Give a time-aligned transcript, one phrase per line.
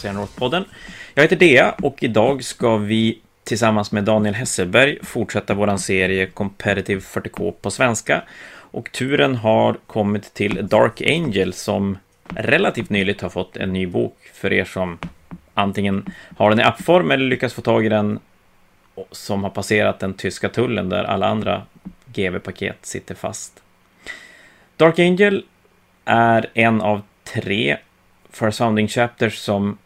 [0.00, 0.64] Säga North-podden.
[1.14, 7.00] Jag heter Dea och idag ska vi tillsammans med Daniel Hesselberg fortsätta våran serie Competitive
[7.00, 8.22] 40K på svenska.
[8.50, 11.98] Och turen har kommit till Dark Angel som
[12.28, 14.98] relativt nyligt har fått en ny bok för er som
[15.54, 18.18] antingen har den i appform eller lyckas få tag i den
[19.10, 21.62] som har passerat den tyska tullen där alla andra
[22.06, 23.62] GV-paket sitter fast.
[24.76, 25.44] Dark Angel
[26.04, 27.76] är en av tre
[28.30, 29.78] First Founding Chapters som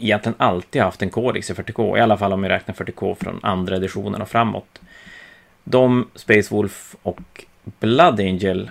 [0.00, 3.40] egentligen alltid haft en kodex i 40K, i alla fall om vi räknar 40K från
[3.42, 4.80] andra editionen och framåt.
[5.64, 7.44] De, Space Wolf och
[7.80, 8.70] Blood Angel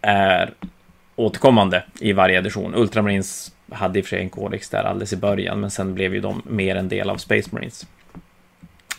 [0.00, 0.52] är
[1.16, 2.74] återkommande i varje edition.
[2.74, 6.14] Ultramarines hade i och för sig en kodex där alldeles i början, men sen blev
[6.14, 7.86] ju de mer en del av Space Marines.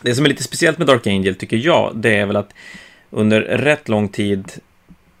[0.02, 2.54] Det som är lite speciellt med Dark Angel tycker jag, det är väl att
[3.10, 4.52] under rätt lång tid,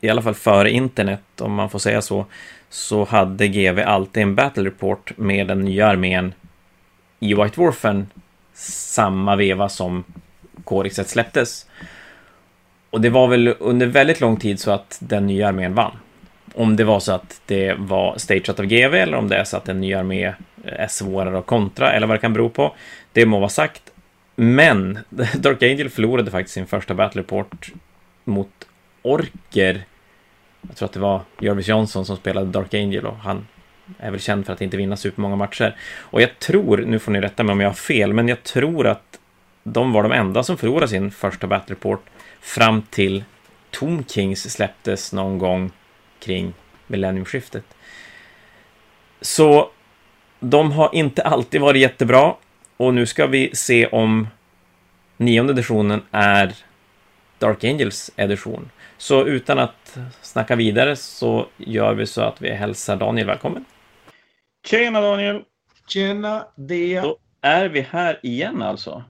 [0.00, 2.26] i alla fall före internet, om man får säga så,
[2.70, 6.34] så hade GV alltid en battle report med den nya armén
[7.20, 8.06] i White Warfen
[8.54, 10.04] samma veva som
[10.64, 11.66] Korixet släpptes.
[12.90, 15.96] Och det var väl under väldigt lång tid så att den nya armén vann.
[16.54, 19.56] Om det var så att det var stageat av GV eller om det är så
[19.56, 22.74] att en ny armé eh, är svårare att kontra eller vad det kan bero på.
[23.12, 23.82] Det må vara sagt.
[24.36, 24.98] Men
[25.34, 27.72] Dark Angel förlorade faktiskt sin första battle report
[28.24, 28.50] mot
[29.02, 29.84] orker.
[30.60, 33.46] Jag tror att det var Jervis Johnson som spelade Dark Angel och han
[33.98, 35.76] är väl känd för att inte vinna supermånga matcher.
[35.98, 38.86] Och jag tror, nu får ni rätta mig om jag har fel, men jag tror
[38.86, 39.18] att
[39.62, 42.04] de var de enda som förlorade sin första battle report
[42.40, 43.24] fram till
[43.70, 45.70] Tom Kings släpptes någon gång
[46.20, 46.54] kring
[46.86, 47.64] millenniumskiftet.
[49.20, 49.70] Så
[50.40, 52.34] de har inte alltid varit jättebra
[52.76, 54.28] och nu ska vi se om
[55.16, 56.54] nionde editionen är
[57.38, 58.70] Dark Angels edition.
[58.98, 63.64] Så utan att snacka vidare så gör vi så att vi hälsar Daniel välkommen.
[64.66, 65.42] Tjena Daniel!
[65.88, 67.00] Tjena det.
[67.00, 69.04] Då är vi här igen alltså.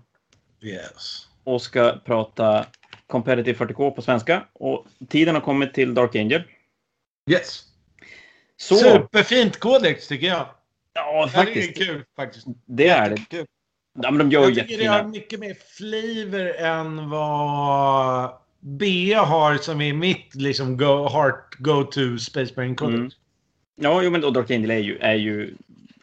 [0.63, 1.29] Yes.
[1.45, 2.67] Och ska prata
[3.07, 4.45] Competitive 40K på svenska.
[4.53, 6.43] Och tiden har kommit till Dark Angel.
[7.31, 7.63] Yes.
[8.57, 10.47] Så, Superfint kodex tycker jag.
[10.95, 11.77] ja Det är faktiskt.
[11.79, 12.47] kul faktiskt.
[12.67, 13.17] Det är det.
[13.31, 13.47] Kul.
[14.03, 15.09] Ja, men de gör Jag tycker det har jättefina.
[15.09, 18.33] mycket mer flavor än vad
[18.77, 22.99] B har som är mitt liksom go, heart go-to Space Marine kodex.
[22.99, 23.11] Mm.
[23.81, 25.55] Ja, jo, men och Dark Angel är ju, är ju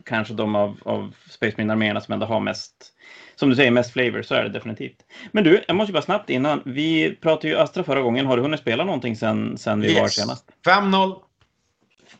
[0.04, 2.94] kanske de av, av Space Marine-arméerna som ändå har mest,
[3.36, 5.04] som du säger, mest flavor, så är det definitivt.
[5.32, 8.38] Men du, jag måste ju bara snabbt innan, vi pratade ju Astra förra gången, har
[8.38, 10.14] du hunnit spela någonting sen, sen vi var Yes.
[10.14, 10.46] senast?
[10.66, 11.20] 5-0.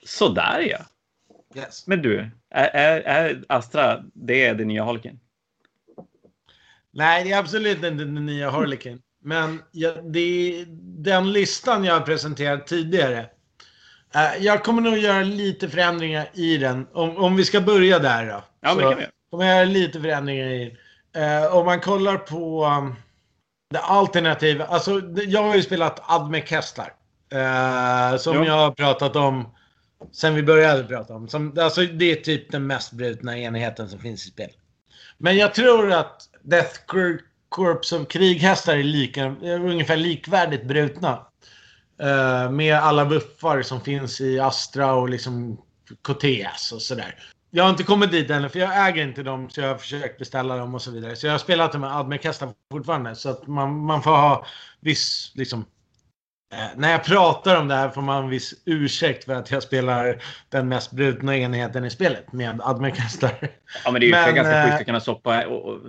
[0.04, 0.78] Sådär ja!
[1.56, 1.88] Yes.
[1.88, 5.20] Men du, är, är, är Astra, det är det nya Harlequin?
[6.92, 9.02] Nej, det är absolut inte den nya Harlequin.
[9.26, 10.66] Men jag, det
[10.98, 13.20] den listan jag har presenterat tidigare.
[14.16, 16.88] Eh, jag kommer nog göra lite förändringar i den.
[16.94, 18.44] Om, om vi ska börja där då.
[18.62, 20.78] Ja, men det Så kan vi kommer jag göra lite förändringar i
[21.18, 22.96] uh, Om man kollar på um,
[23.70, 24.66] det alternativa.
[24.66, 26.94] Alltså, jag har ju spelat Adme Kessler.
[27.32, 28.46] eh, som Ja.
[28.46, 29.56] jag har pratat om
[30.12, 31.28] sen vi började prata om.
[31.28, 34.56] Som, alltså, det är typ den mest brutna enheten som finns i spelet.
[35.18, 37.20] Men jag tror att Death Cor-
[37.56, 41.28] Corps som krighästar är lika, är ungefär likvärdigt brutna.
[42.02, 45.62] Eh, med alla buffar som finns i Astra och liksom
[46.02, 47.16] KTS och sådär.
[47.52, 50.20] Jag har inte kommit dit ännu för jag äger inte dem så jag har försökt
[50.20, 51.16] beställa dem och så vidare.
[51.16, 53.16] Så jag har spelat dem med Admec-hästar fortfarande.
[53.16, 54.46] Så att man, man får ha
[54.80, 55.66] viss liksom
[56.76, 60.24] när jag pratar om det här får man en viss ursäkt för att jag spelar
[60.50, 63.32] den mest brutna enheten i spelet med Admec-hästar.
[63.86, 65.44] Ja, men det är ju Men, ganska eh, schysst att kunna stoppa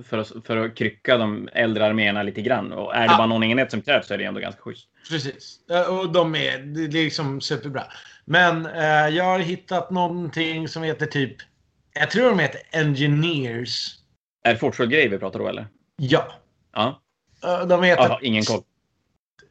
[0.08, 2.72] för, att, för att krycka de äldre arméerna lite grann.
[2.72, 3.16] Och är det Ja.
[3.16, 4.88] bara någon enhet som krävs så är det ändå ganska schysst.
[5.10, 5.58] Precis.
[5.70, 7.84] Eh, Och de är, det är liksom superbra.
[8.24, 11.36] Men eh, jag har hittat någonting som heter typ,
[11.94, 13.94] jag tror de heter Engineers.
[14.44, 15.66] Är det Fortshot-grejer vi pratar då eller?
[15.96, 16.26] Ja.
[16.74, 17.02] Ja.
[17.44, 18.02] Eh, De heter...
[18.02, 18.62] Aha, ingen koll.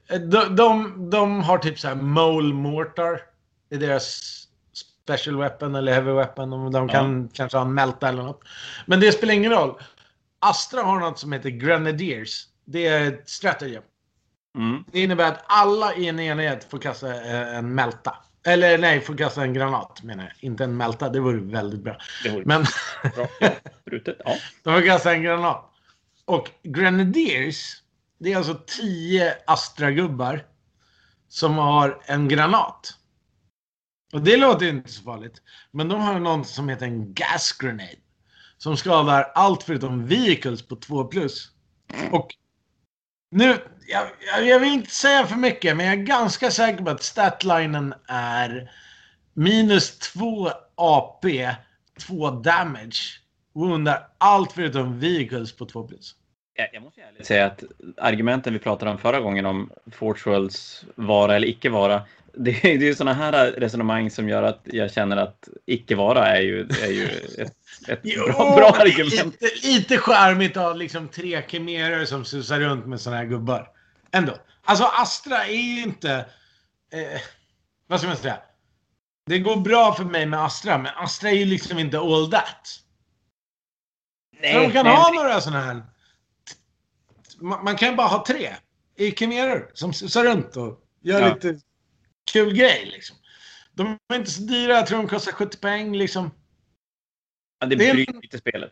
[0.10, 3.22] Eh, De, de, de har typ så här Mole Mortar.
[3.69, 4.22] Det är deras
[5.06, 6.50] special weapon eller heavy weapon.
[6.50, 8.42] De, de kan kanske ha en melta eller något.
[8.86, 9.80] Men det spelar ingen roll.
[10.40, 12.46] Astra har något som heter Grenadiers.
[12.66, 13.84] Det är ett stratagem.
[14.57, 14.84] Mm.
[14.92, 18.16] Det innebär att alla i en enhet får kasta eh, en melta.
[18.48, 20.34] Eller nej, får kasta en granat menar jag.
[20.40, 21.98] Inte en melta, det vore väldigt bra.
[22.24, 22.66] Det vore Men
[23.16, 23.28] bra.
[23.40, 23.50] Ja,
[23.86, 24.18] brutet.
[24.25, 24.36] Ja.
[24.63, 25.72] de får kasta en granat.
[26.25, 27.81] Och Grenadiers,
[28.18, 30.46] det är alltså 10 Astra-gubbar
[31.28, 32.94] som har en granat.
[34.14, 35.42] Och det låter inte så farligt.
[35.72, 37.96] Men de har något som heter en gas grenade.
[38.58, 41.52] Som skadar allt förutom vehicles på 2 plus.
[42.12, 42.28] Och
[43.32, 43.58] nu,
[43.88, 44.08] jag,
[44.48, 48.72] jag, vill inte säga för mycket, men jag är ganska säker på att statlinen är
[49.34, 51.56] minus 2 AP
[52.00, 53.22] 2 damage.
[53.54, 56.16] Woundar allt förutom vehicles på 2 plus.
[56.56, 57.63] Jag, måste ärligt säga att
[57.98, 62.02] argumenten vi pratade om förra gången om Forge Worlds vara eller icke vara.
[62.34, 66.28] Det, det är ju sådana här resonemang som gör att jag känner att icke vara
[66.28, 67.06] är ju, är ju
[67.38, 67.54] ett,
[67.88, 69.42] ett Jo, bra, bra är argument.
[69.42, 73.69] Lite, lite charmigt av liksom tre kemerer som susar runt med såna här gubbar.
[74.12, 74.34] Ändå.
[74.63, 76.25] Alltså Astra är ju inte...
[76.94, 77.22] Eh,
[77.88, 78.38] vad ska man säga?
[79.25, 82.68] Det går bra för mig med Astra, men Astra är ju liksom inte all that.
[84.54, 85.81] Så de kan ha några såna här...
[87.40, 88.56] Man, man kan ju bara ha tre
[88.96, 91.34] i kemerer som susar runt och gör Ja.
[91.34, 91.60] lite
[92.32, 93.18] kul grej liksom.
[93.74, 94.74] De är inte så dyra.
[94.74, 96.32] Jag tror de kostar 70 poäng liksom.
[97.60, 98.72] Ja, det det är- bryter inte spelet.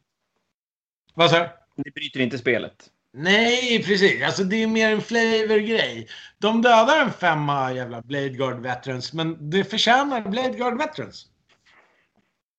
[1.13, 1.49] Vad sa du?
[1.83, 2.89] Det bryter inte spelet.
[3.13, 4.23] Nej, precis.
[4.23, 6.07] Alltså det är mer en flavor-grej.
[6.37, 11.27] De dödar en femma jävla Blade Guard Veterans, men det förtjänar Blade Guard Veterans.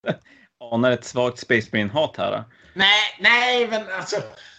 [0.72, 2.30] Anar ett svagt Space Marine-hat här.
[2.32, 2.44] Då.
[2.74, 4.16] Nej, nej, men alltså.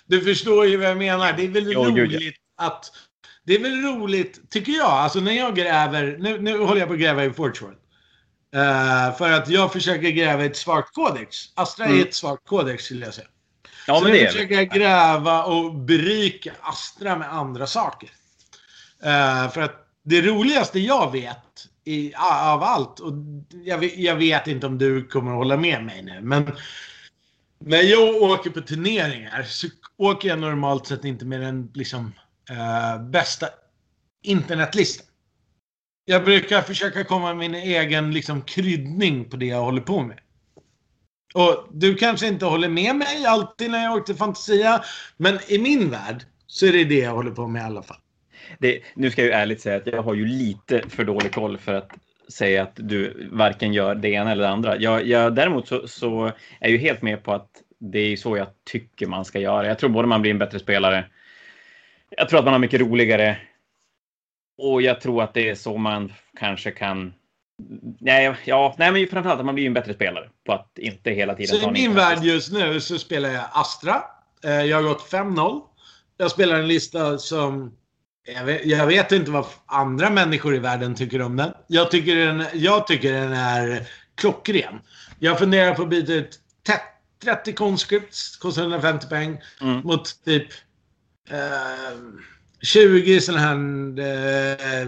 [0.07, 1.33] Du förstår ju vad jag menar.
[1.33, 2.17] Det är väl Jo, gud, ja.
[2.17, 2.91] roligt att...
[3.43, 4.89] Det är väl roligt, tycker jag.
[4.91, 6.17] Alltså när jag gräver...
[6.19, 7.77] Nu, nu håller jag på att gräva i Forge World.
[8.55, 11.37] Eh, för att jag försöker gräva ett svagt kodex.
[11.55, 11.99] Astra Mm.
[11.99, 13.27] är ett svagt kodex skulle jag säga.
[13.87, 18.09] Ja, så men det är försöker jag gräva och berika Astra med andra saker.
[19.03, 23.13] Eh, för att det roligaste jag vet i, av allt, och
[23.63, 26.51] jag vet, jag vet inte om du kommer att hålla med mig nu, men
[27.65, 29.67] när jag åker på turneringar så
[29.97, 32.13] åker jag normalt sett inte med den liksom,
[32.49, 33.47] eh, bästa
[34.23, 35.05] internetlistan.
[36.05, 40.19] Jag brukar försöka komma med min egen liksom, kryddning på det jag håller på med.
[41.33, 44.83] Och du kanske inte håller med mig alltid när jag åker till Fantasia,
[45.17, 47.97] men i min värld så är det det jag håller på med i alla fall.
[48.59, 51.57] Det, nu ska jag ju ärligt säga att jag har ju lite för dålig koll
[51.57, 51.91] för att
[52.29, 54.77] säga att du varken gör det ena eller det andra.
[54.77, 57.49] Jag, jag, däremot så, så är jag ju helt med på att
[57.79, 59.67] det är så jag tycker man ska göra.
[59.67, 61.05] Jag tror både man blir en bättre spelare.
[62.09, 63.37] Jag tror att man har mycket roligare.
[64.57, 67.13] Och jag tror att det är så man kanske kan...
[67.99, 71.35] Nej, ja, nej men framförallt att man blir en bättre spelare på att inte hela
[71.35, 74.03] tiden Så i min värld just nu så spelar jag Astra.
[74.43, 75.61] Eh, Jag har gått 5-0.
[76.17, 77.77] Jag spelar en lista som...
[78.25, 81.53] Jag vet, jag vet inte vad andra människor i världen tycker om den.
[81.67, 84.79] Jag tycker den, jag tycker den är klockren.
[85.19, 89.79] Jag funderar på att byta ut te- 30 conscripts, kostar 150 poäng, Mm.
[89.81, 90.47] mot typ
[91.29, 91.97] eh,
[92.61, 93.55] 20 sådana här
[94.81, 94.87] eh,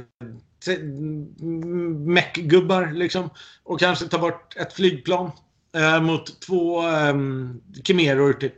[2.05, 3.29] meckgubbar liksom.
[3.63, 5.31] Och kanske ta bort ett flygplan
[5.75, 7.15] eh, mot två eh,
[7.83, 8.53] Chimeror typ.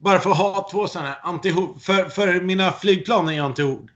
[0.00, 1.82] Bara för att ha två sådana här antihord.
[1.82, 3.90] För, för mina flygplan är ju antihord.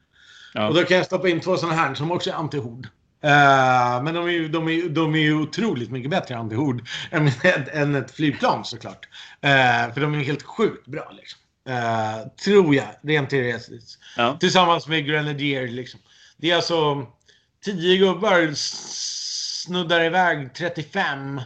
[0.52, 0.68] Ja.
[0.68, 2.88] Och då kan jag stoppa in två sådana här som också är antihord.
[3.24, 7.30] Eh, men de är, ju, de, är, de är ju otroligt mycket bättre antihord än,
[7.72, 9.08] än ett flygplan såklart.
[9.40, 11.40] Eh, för de är helt sjukt bra liksom.
[11.68, 13.98] Eh, tror jag, rent teoretiskt.
[14.16, 14.36] Ja.
[14.40, 16.00] Tillsammans med Grenadier liksom.
[16.36, 17.06] Det är alltså
[17.64, 21.40] 10 gubbar snuddar iväg 35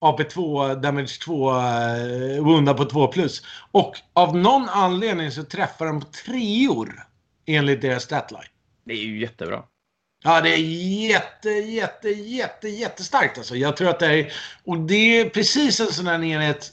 [0.00, 3.42] AP2, Damage 2, uh, Wunda på 2 plus.
[3.72, 7.06] Och av någon anledning så träffar de på treor
[7.46, 8.48] enligt deras statline.
[8.84, 9.62] Det är ju jättebra.
[10.24, 10.58] Ja, det är
[11.08, 13.56] jätte, jätte, jätte, jättestarkt alltså.
[13.56, 14.32] Jag tror att det är...
[14.64, 16.72] Och det är precis en sån här enhet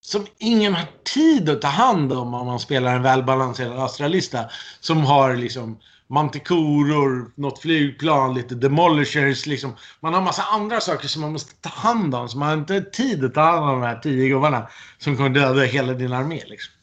[0.00, 4.50] som ingen har tid att ta hand om om man spelar en välbalanserad Astra-lista.
[4.80, 9.46] Som har liksom mantikoror, något flygplan, lite demolishers.
[9.46, 9.76] Liksom.
[10.00, 12.28] Man har massa andra saker som man måste ta hand om.
[12.28, 15.30] Så man har inte tid att ta hand om de här tio gubbarna som kommer
[15.30, 16.42] döda hela din armé.
[16.46, 16.74] Liksom.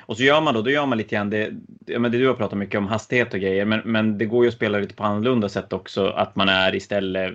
[0.00, 1.50] Och så gör man då, då gör man lite grann det,
[1.86, 4.48] men det du har pratat mycket om hastighet och grejer, men, men det går ju
[4.48, 7.34] att spela lite på annorlunda sätt också, att man är istället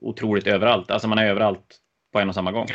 [0.00, 0.90] otroligt överallt.
[0.90, 1.78] Alltså man är överallt
[2.12, 2.66] på en och samma gång.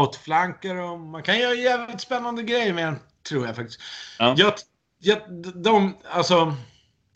[0.00, 1.10] outflankar dem.
[1.10, 2.96] Man kan göra jävligt spännande grejer med den,
[3.28, 3.80] tror jag faktiskt.
[4.18, 4.34] Ja.
[4.38, 4.52] Jag,
[4.98, 5.18] jag,
[5.54, 6.54] de, alltså,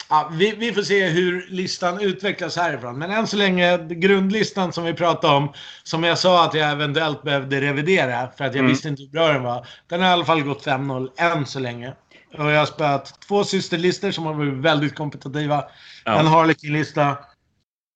[0.08, 2.98] ja, vi, vi får se hur listan utvecklas härifrån.
[2.98, 7.22] Men än så länge, grundlistan som vi pratade om, som jag sa att jag eventuellt
[7.22, 8.70] behövde revidera för att jag Mm.
[8.70, 9.66] visste inte hur bra den var.
[9.86, 11.94] Den har i alla fall gått 5-0 än så länge.
[12.38, 15.64] Och jag har spelat två systerlistor som har varit väldigt kompetitiva.
[16.04, 16.20] Ja.
[16.20, 17.16] En Harlequin-lista,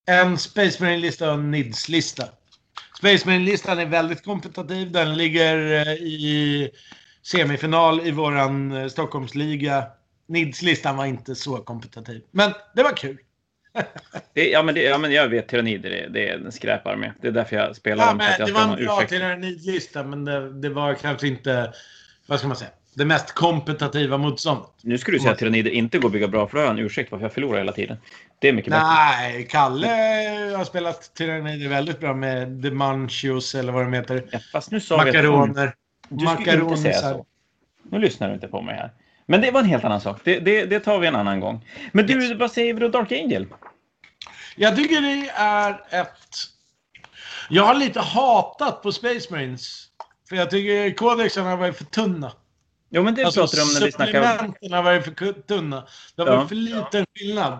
[0.07, 2.25] en Space Marine-lista och en NIDS-lista.
[2.99, 4.93] Space Marine-listan är väldigt kompetitiv.
[4.93, 6.71] Den ligger eh, i
[7.23, 9.85] semifinal i våran eh, Stockholmsliga.
[10.33, 12.23] NIDS-listan var inte så kompetitiv.
[12.31, 13.19] Men det var kul.
[14.35, 17.13] Det, ja, men det, ja, men jag vet, tyrannider, det, det är en skräparmé.
[17.21, 18.17] Det är därför jag spelar Ja, dem.
[18.17, 21.73] men det var en bra NIDS-lista, men det, det var kanske inte...
[22.27, 22.71] Vad ska man säga?
[22.95, 24.71] det mest kompetitiva motståndet.
[24.83, 26.79] Nu skulle du säga att tyrannider inte går att bygga bra, för då har jag
[26.79, 27.97] en ursäkt varför jag förlorar hela tiden.
[28.39, 29.49] Det är mycket Nej, bättre.
[29.49, 29.87] Kalle
[30.57, 34.25] har spelat tyrannider väldigt bra med Munchios eller vad de heter.
[34.31, 35.75] Ja, fast nu sa Makaroner.
[36.09, 37.27] Du skulle inte säga så.
[37.91, 38.93] Nu lyssnar du inte på mig här.
[39.27, 40.21] Men det var en helt annan sak.
[40.25, 41.69] Det, det, det tar vi en annan gång.
[41.93, 42.39] Men du, yes.
[42.39, 43.47] vad säger vi då Dark Angel?
[44.57, 46.37] Jag tycker det är ett...
[47.49, 49.87] Jag har lite hatat på Space Marines.
[50.29, 52.33] För jag tycker kodexarna har varit för tunna.
[52.91, 54.33] Jo, men det alltså, pratar du om när vi snackar...
[54.33, 55.87] Supplementen har varit för tunna.
[56.17, 56.37] Det har ja.
[56.37, 57.59] varit för liten skillnad.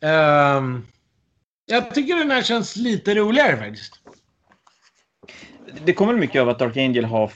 [0.00, 0.86] Um,
[1.66, 3.94] jag tycker den här känns lite roligare faktiskt.
[5.84, 7.32] Det kommer mycket av att Dark Angel har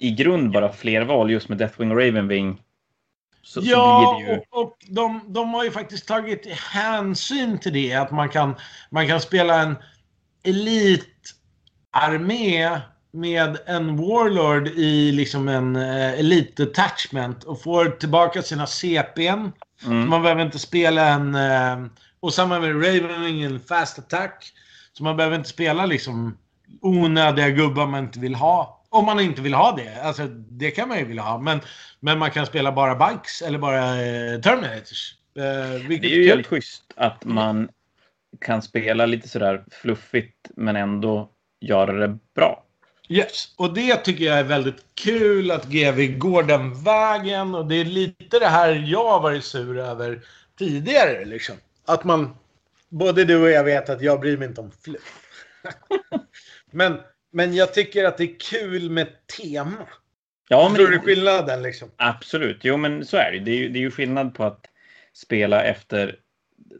[0.00, 2.62] i grund bara fler val just med Deathwing och Ravenwing.
[3.44, 4.38] Så, ja, så ju...
[4.38, 7.94] och, och de, de har ju faktiskt tagit hänsyn till det.
[7.94, 8.54] Att man kan,
[8.90, 9.76] man kan spela en
[11.92, 12.80] elitarmé
[13.12, 19.52] med en Warlord i liksom en uh, Elite Attachment och får tillbaka sina CPn.
[19.84, 20.08] Mm.
[20.08, 21.34] Man behöver inte spela en...
[21.34, 21.86] Uh,
[22.20, 24.52] och samma med Ravenwing, en Fast Attack.
[24.92, 26.38] Så man behöver inte spela liksom
[26.80, 28.73] onödiga gubbar man inte vill ha.
[28.94, 30.02] Om man inte vill ha det.
[30.02, 31.38] Alltså, det kan man ju vilja ha.
[31.38, 31.60] Men,
[32.00, 35.14] men man kan spela bara Bikes eller bara eh, Terminators.
[35.36, 37.68] Eh, det är ju jävligt schysst att man
[38.40, 42.64] kan spela lite sådär fluffigt men ändå göra det bra.
[43.08, 47.54] Yes, och det tycker jag är väldigt kul att GV går den vägen.
[47.54, 50.20] Och det är lite det här jag har varit sur över
[50.58, 51.24] tidigare.
[51.24, 51.56] Liksom.
[51.86, 52.36] Att man,
[52.88, 55.20] både du och jag vet att jag bryr mig inte om fluff.
[56.70, 56.98] men
[57.34, 59.88] men jag tycker att det är kul med tema.
[60.48, 60.76] Ja, men...
[60.76, 61.90] Tror du skillnaden liksom?
[61.96, 62.58] Absolut.
[62.62, 63.38] Jo, men så är det.
[63.38, 64.66] Det är ju, det är ju skillnad på att
[65.12, 66.16] spela efter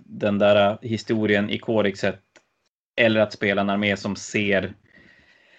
[0.04, 2.20] den där historien i Korixet
[2.96, 4.74] eller att spela en armé som ser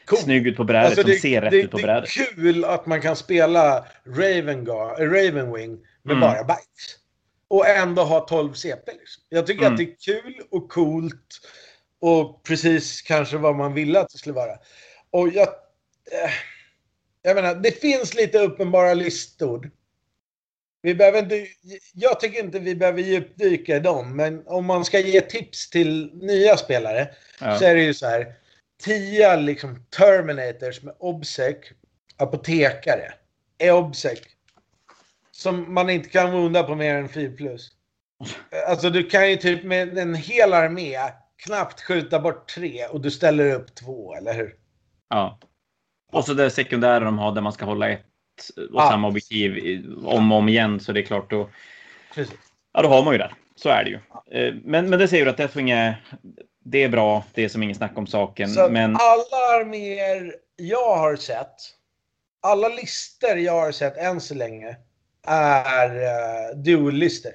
[0.05, 0.19] cool.
[0.19, 2.09] snygg ut på brädet, alltså, som ser rätt det, ut på brädet.
[2.15, 6.19] Det är kul att man kan spela Ravengar, Ravenwing med mm.
[6.19, 6.97] bara bites.
[7.47, 8.91] Och ändå ha 12 CP.
[8.91, 9.23] Liksom.
[9.29, 9.73] Jag tycker mm.
[9.73, 11.39] att det är kul och coolt
[11.99, 14.57] och precis kanske vad man ville att det skulle vara.
[15.15, 15.47] Och jag...
[16.11, 16.31] Eh,
[17.21, 19.71] jag menar, det finns lite uppenbara listor.
[20.81, 21.47] Vi behöver inte,
[21.93, 26.11] jag tycker inte vi behöver djupdyka i dem, men om man ska ge tips till
[26.13, 27.59] nya spelare ja.
[27.59, 28.33] så är det ju så här.
[28.83, 31.57] Tio liksom Terminators med Obsec,
[32.17, 33.13] apotekare,
[33.57, 34.19] är Obsec.
[35.31, 37.71] Som man inte kan vunda på mer än 4 plus.
[38.67, 40.97] Alltså du kan ju typ med en hel armé
[41.37, 44.64] knappt skjuta bort tre och du ställer upp två, eller hur?
[45.09, 45.39] Ja.
[46.11, 48.05] Och så det sekundära de har där man ska hålla ett
[48.57, 48.89] och ja.
[48.89, 50.79] samma objektiv om och om igen.
[50.79, 51.49] Så det är klart då.
[52.15, 52.35] Precis.
[52.73, 53.31] Ja, då har man ju det.
[53.55, 53.99] Så är det ju.
[54.39, 56.05] Eh, men, men det säger du att Deathwing är,
[56.63, 57.23] det är bra.
[57.33, 58.49] Det är som ingen snack om saken.
[58.49, 58.95] Så men...
[58.95, 61.55] alla arméer jag har sett,
[62.41, 64.77] alla lister jag har sett än så länge
[65.27, 67.31] är uh, dual-lister.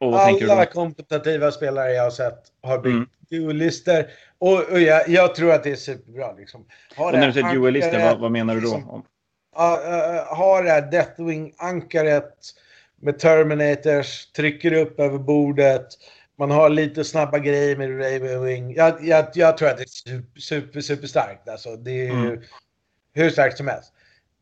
[0.00, 3.08] Alla kompetitiva spelare jag har sett har byggt mm.
[3.30, 4.06] dual-lister.
[4.40, 6.32] Och, och jag, jag, tror att det är superbra.
[6.32, 6.66] Liksom.
[6.96, 8.74] Och när du säger dualister, vad, vad, menar du då?
[8.74, 12.32] Liksom, uh, har det här Deathwing-ankaret
[13.00, 15.86] med Terminators, trycker upp över bordet.
[16.38, 18.74] Man har lite snabba grejer med Ravenwing.
[18.74, 21.48] Jag, jag, jag tror att det är super, super, super starkt.
[21.48, 22.40] Alltså, det är mm.
[23.14, 23.92] hur starkt som helst.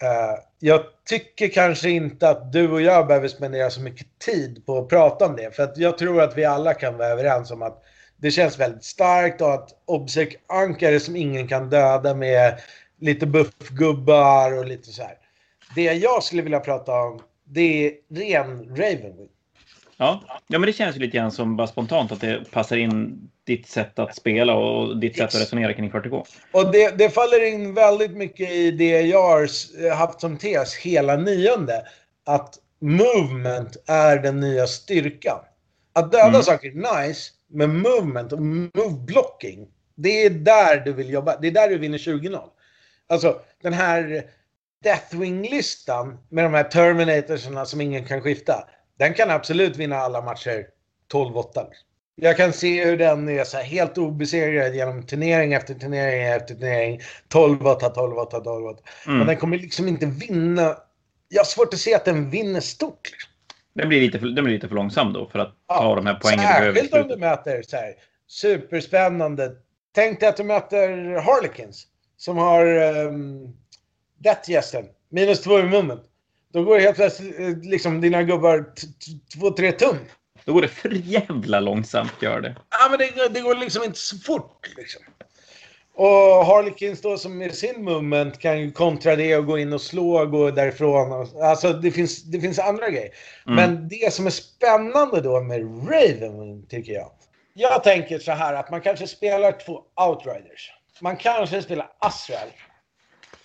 [0.03, 4.79] Uh, jag tycker kanske inte att du och jag behöver spendera så mycket tid på
[4.79, 5.57] att prata om det.
[5.57, 7.83] För att jag tror att vi alla kan vara överens om att
[8.17, 12.61] det känns väldigt starkt och att Obsec ankare som ingen kan döda med
[13.01, 15.15] lite buffgubbar och lite så här.
[15.75, 19.29] Det jag skulle vilja prata om, det är ren Ravenwing.
[19.97, 20.21] Ja.
[20.47, 23.69] ja, men det känns ju lite grann som bara spontant att det passar in ditt
[23.69, 26.27] sätt att spela och ditt sätt att resonera kring 40K.
[26.53, 31.17] Och det, det faller in väldigt mycket i det jag har haft som tes hela
[31.17, 31.83] nionde.
[32.25, 35.39] Att movement är den nya styrkan.
[35.93, 36.43] Att döda mm.
[36.43, 39.69] saker nice, med movement och move blocking.
[39.95, 41.37] Det är där du vill jobba.
[41.37, 42.41] Det är där du vinner 20-0.
[43.07, 44.31] Alltså den här
[44.85, 48.69] Deathwing-listan med de här Terminatorsarna som ingen kan skifta.
[48.99, 50.67] Den kan absolut vinna alla matcher
[51.13, 51.67] 12-8.
[52.15, 57.01] Jag kan se hur den är så helt obesegrad genom turnering efter turnering efter turnering.
[57.29, 58.79] 12-8, 12-8, 12-8.
[59.07, 59.19] Mm.
[59.19, 60.77] Men den kommer liksom inte vinna.
[61.29, 63.11] Jag har svårt att se att den vinner stort.
[63.11, 63.31] Liksom.
[63.77, 66.07] Den blir lite för, den blir lite för långsam då för att ja, ta de
[66.07, 67.95] här poängen Särskilt om du möter så här,
[68.29, 69.53] superspännande.
[69.95, 72.67] Tänk dig att du möter Harlequins som har
[73.07, 73.57] um,
[74.19, 74.85] Deathgästen.
[75.09, 76.01] Minus två i munnen.
[76.53, 78.65] Då går helt plötsligt eh, liksom dina gubbar
[79.35, 79.97] två, tre tum.
[80.45, 82.57] Då går det för jävla långsamt, gör det.
[82.71, 84.69] Ja, men det, det går liksom inte så fort.
[84.77, 85.03] Liksom.
[85.99, 89.81] Och Harlequins då som med sin movement kan ju kontra det och gå in och
[89.81, 91.29] slå och gå därifrån.
[91.43, 93.11] Alltså det finns, det finns andra grejer.
[93.47, 93.57] Mm.
[93.57, 95.61] Men det som är spännande då med
[95.91, 97.11] Raven tycker jag.
[97.55, 100.73] Jag tänker så här att man kanske spelar två outriders.
[101.01, 102.49] Man kanske spelar Asrael.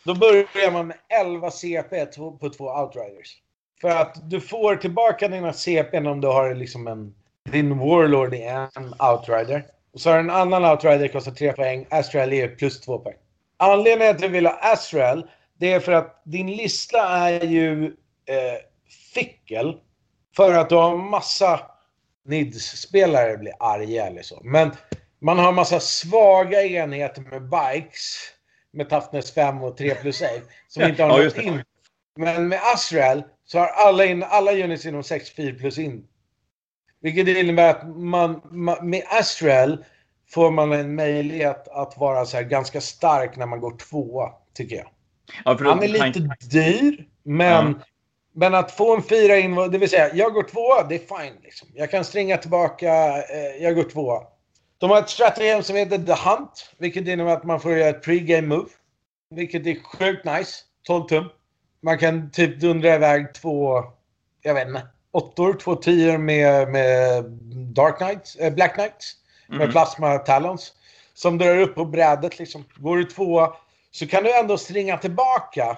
[0.03, 2.05] Då börjar man med 11 CP
[2.39, 3.38] på två outriders.
[3.81, 7.15] För att du får tillbaka dina CP om du har liksom en...
[7.51, 9.65] Din Warlord i en outrider.
[9.93, 11.88] Och så har en annan outrider kostar 3 poäng.
[11.89, 13.17] Astral är plus 2 poäng.
[13.57, 15.29] Anledningen till att du vill ha Astral,
[15.60, 17.86] det är för att din lista är ju
[18.25, 18.60] eh,
[19.13, 19.77] fickel.
[20.36, 21.60] För att du har massa
[22.25, 24.41] NIDS-spelare blir arga eller så.
[24.43, 24.71] Men
[25.19, 28.17] man har massa svaga enheter med bikes.
[28.74, 30.29] Med Toughness 5 och 3 plus 8.
[30.67, 31.63] Som inte har ja, något in.
[32.15, 36.07] Men med Astral så har alla, in, alla units inom 6-4 plus in.
[37.01, 39.86] Vilket innebär att man, man, med Astral
[40.29, 44.88] får man en möjlighet att vara så ganska stark när man går tvåa, tycker jag.
[45.46, 46.34] Ja, han är lite han...
[46.51, 47.86] dyr, men, ja.
[48.34, 51.38] men att få en fyra in, det vill säga jag går tvåa, det är fine.
[51.43, 51.67] Liksom.
[51.74, 54.24] Jag kan stringa tillbaka, eh, jag går tvåa.
[54.77, 58.05] De har ett strategi som heter The Hunt, vilket innebär att man får göra ett
[58.05, 58.70] pre-game move.
[59.29, 60.63] Vilket är sjukt nice.
[60.88, 61.25] 12 tum.
[61.81, 63.84] Man kan typ dundra iväg två,
[64.41, 64.81] jag vet inte,
[65.12, 67.24] åttor, två tior med, med
[67.75, 69.15] Dark Knights, äh, Black Knights.
[69.48, 69.72] Med mm.
[69.72, 70.74] Plasma Talons.
[71.13, 72.63] Som drar upp på brädet liksom.
[72.75, 73.53] Går du två
[73.91, 75.77] så kan du ändå stringa tillbaka,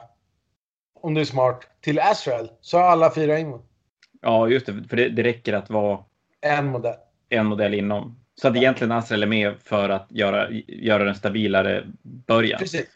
[1.01, 2.49] om du är smart, till Azrael.
[2.61, 3.59] Så har alla fyra in.
[4.21, 4.83] Ja, just det.
[4.89, 5.99] För det, det räcker att vara
[6.41, 6.95] en modell.
[7.29, 8.19] En modell inom.
[8.35, 12.59] Så att egentligen Azrael är med för att göra, göra den stabilare början.
[12.59, 12.87] Precis.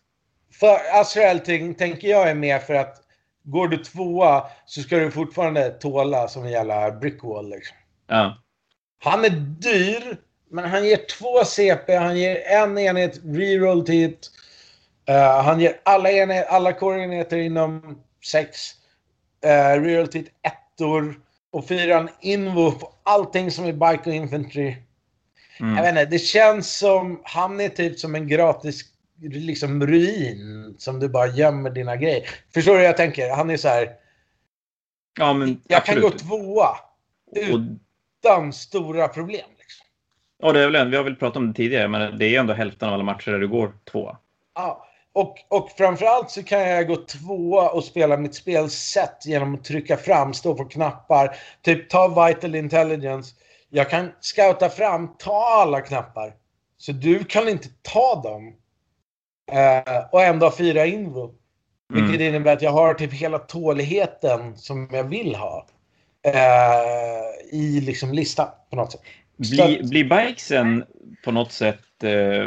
[0.59, 3.06] För Azrael tänker jag är med för att
[3.47, 7.77] går du tvåa så ska du fortfarande tåla som en jävla brickwall liksom.
[8.07, 8.37] Ja.
[9.03, 10.17] Han är dyr,
[10.49, 14.31] men han ger två CP, han ger en enhet reroll till hit.
[15.09, 18.71] Uh, han ger alla, enhet, alla core-enheter inom sex.
[19.45, 21.19] Uh, reroll till ettor.
[21.51, 24.75] Och fyran invo på allting som är bike och infantry.
[25.59, 25.75] Mm.
[25.75, 28.83] Jag vet inte, det känns som han är typ som en gratis
[29.21, 32.29] liksom ruin som du bara gömmer dina grejer.
[32.53, 33.29] Förstår du hur jag tänker?
[33.29, 33.91] Han är så här.
[35.19, 36.01] Ja, men Jag absolut.
[36.01, 36.69] kan gå tvåa
[37.35, 38.55] utan och...
[38.55, 39.45] stora problem.
[39.59, 39.85] Liksom.
[40.39, 42.39] Ja, det är väl en, vi har väl pratat om det tidigare, men det är
[42.39, 44.17] ändå hälften av alla matcher där du går tvåa.
[44.55, 49.63] Ja, och, och framförallt så kan jag gå tvåa och spela mitt spelsätt genom att
[49.63, 53.35] trycka fram, stå på knappar, typ ta Vital Intelligence.
[53.69, 56.33] Jag kan scouta fram, ta alla knappar.
[56.77, 58.55] Så du kan inte ta dem
[59.51, 61.33] Eh, och ändå ha fyra invo.
[61.93, 62.27] Vilket mm.
[62.27, 65.67] innebär att jag har typ hela tåligheten som jag vill ha.
[66.25, 69.01] Eh, I liksom listan på något sätt.
[69.37, 70.83] Blir, blir bikesen
[71.23, 72.45] på något sätt eh,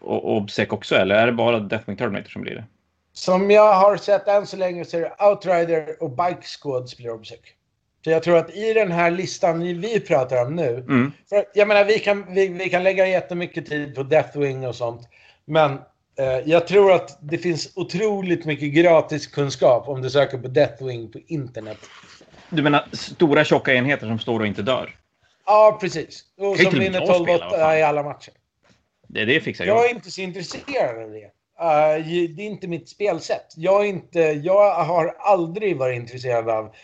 [0.00, 2.64] obsec också eller är det bara Deathwing Terminator som blir det?
[3.12, 7.10] Som jag har sett än så länge så är det Outrider och Bike Squads blir
[7.10, 7.40] obsec.
[8.04, 10.76] Så jag tror att i den här listan vi pratar om nu.
[10.76, 11.12] Mm.
[11.28, 15.08] För jag menar vi kan, vi, vi kan lägga jättemycket tid på Deathwing och sånt.
[15.44, 15.78] Men
[16.44, 21.18] jag tror att det finns otroligt mycket gratis kunskap om du söker på Deathwing på
[21.26, 21.78] internet.
[22.50, 24.96] Du menar stora tjocka enheter som står och inte dör?
[25.46, 26.24] Ja, precis.
[26.38, 28.32] Och som vinner 12-8 i alla matcher.
[29.08, 29.76] Det, det fixar jag.
[29.76, 31.24] Jag är inte så intresserad av det.
[31.60, 33.46] Uh, det är inte mitt spelsätt.
[33.56, 36.74] Jag, inte, jag har aldrig varit intresserad av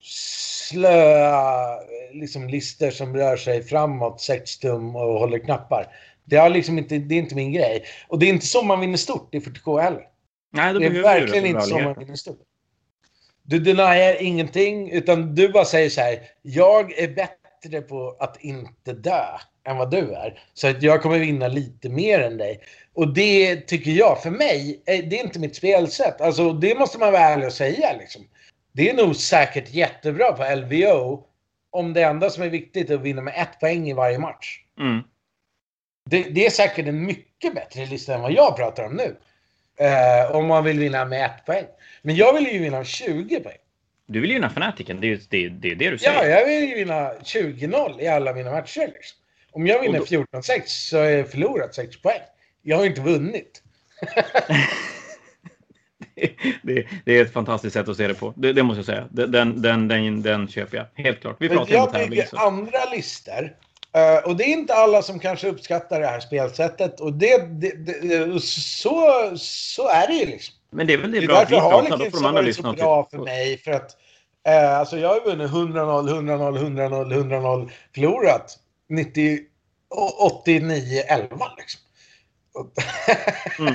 [0.00, 1.78] slöa
[2.12, 5.86] liksom, lister som rör sig framåt 6 tum och håller knappar.
[6.24, 7.84] Det, har liksom inte, det är inte min grej.
[8.08, 10.02] Och det är inte så man vinner stort i 40K heller.
[10.52, 12.38] Nej, det är verkligen inte så man vinner stort.
[13.42, 16.18] Du deniar ingenting, utan du bara säger så här.
[16.42, 19.24] Jag är bättre på att inte dö
[19.64, 20.42] än vad du är.
[20.54, 22.60] Så att jag kommer vinna lite mer än dig.
[22.94, 26.20] Och det tycker jag, för mig, det är inte mitt spelsätt.
[26.20, 27.96] Alltså, det måste man vara ärlig och säga.
[27.98, 28.22] Liksom.
[28.72, 31.24] Det är nog säkert jättebra på LVO
[31.70, 34.58] om det enda som är viktigt är att vinna med ett poäng i varje match.
[34.80, 35.02] Mm.
[36.04, 39.16] Det, det, är säkert en mycket bättre lista än vad jag pratar om nu.
[39.76, 41.66] Eh, om man vill vinna med ett poäng.
[42.02, 43.56] Men jag vill ju vinna 20 poäng.
[44.06, 46.28] Du vill ju vinna Fanatiken, det är det, det, det du säger.
[46.28, 48.80] Ja, jag vill ju vinna 20-0 i alla mina matcher.
[48.80, 49.18] Liksom.
[49.50, 50.04] Om jag vinner då...
[50.04, 52.20] 14-6 så har jag förlorat 6 poäng.
[52.62, 53.62] Jag har inte vunnit.
[56.62, 58.34] det, det, är ett fantastiskt sätt att se det på.
[58.36, 59.08] Det, det måste jag säga.
[59.10, 61.04] Den, den, den, den köper jag.
[61.04, 61.36] Helt klart.
[61.38, 63.56] Vi pratar jag bygger andra listor
[63.96, 67.00] Uh, och det är inte alla som kanske uppskattar det här spelsättet.
[67.00, 70.54] Och det, det, det, så, så är det ju liksom.
[70.70, 72.40] Men det är väl det, det är bra att vi pratar, då får de andra
[72.40, 72.72] lyssna.
[72.72, 73.58] Det är bra för mig.
[73.58, 73.96] För att
[74.48, 79.38] uh, alltså jag har vunnit 100-0, 100-0, 100-0, 100-0, förlorat 90,
[80.18, 81.80] 89, 11 liksom.
[83.58, 83.74] Mm.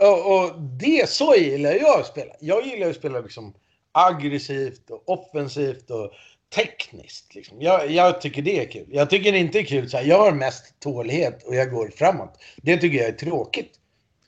[0.00, 2.32] och, och, det, så gillar jag att spela.
[2.40, 3.54] Jag gillar att spela liksom
[3.92, 6.12] aggressivt och offensivt och
[6.54, 7.34] tekniskt.
[7.34, 7.62] Liksom.
[7.62, 8.86] Jag, jag, tycker det är kul.
[8.88, 11.90] Jag tycker det inte är kul så här, jag har mest tålighet och jag går
[11.96, 12.38] framåt.
[12.56, 13.72] Det tycker jag är tråkigt.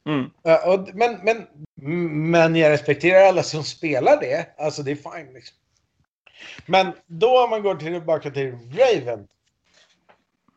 [0.06, 0.20] Mm.
[0.20, 1.46] Uh, och, men, men,
[2.30, 4.46] men jag respekterar alla som spelar det.
[4.58, 5.56] Alltså det är fine liksom.
[6.66, 9.26] Men då om man går tillbaka till Raven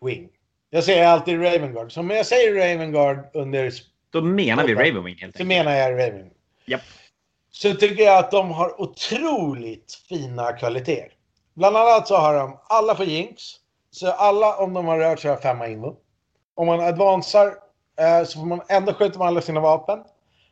[0.01, 0.29] Wing.
[0.69, 1.91] Jag säger alltid Ravengard.
[1.91, 3.73] Så om jag säger Ravengard under...
[4.09, 5.37] Då menar vi Ravenwing helt enkelt.
[5.37, 6.29] Så menar jag Raven.
[6.65, 6.81] Yep.
[7.51, 11.16] Så tycker jag att de har otroligt fina kvaliteter.
[11.57, 13.43] Bland annat så har de alla för jinx.
[13.91, 15.95] Så alla om de har rört sig har femma invo.
[16.55, 17.47] Om man advansar
[17.99, 19.99] eh, så får man ändå skjuta med alla sina vapen.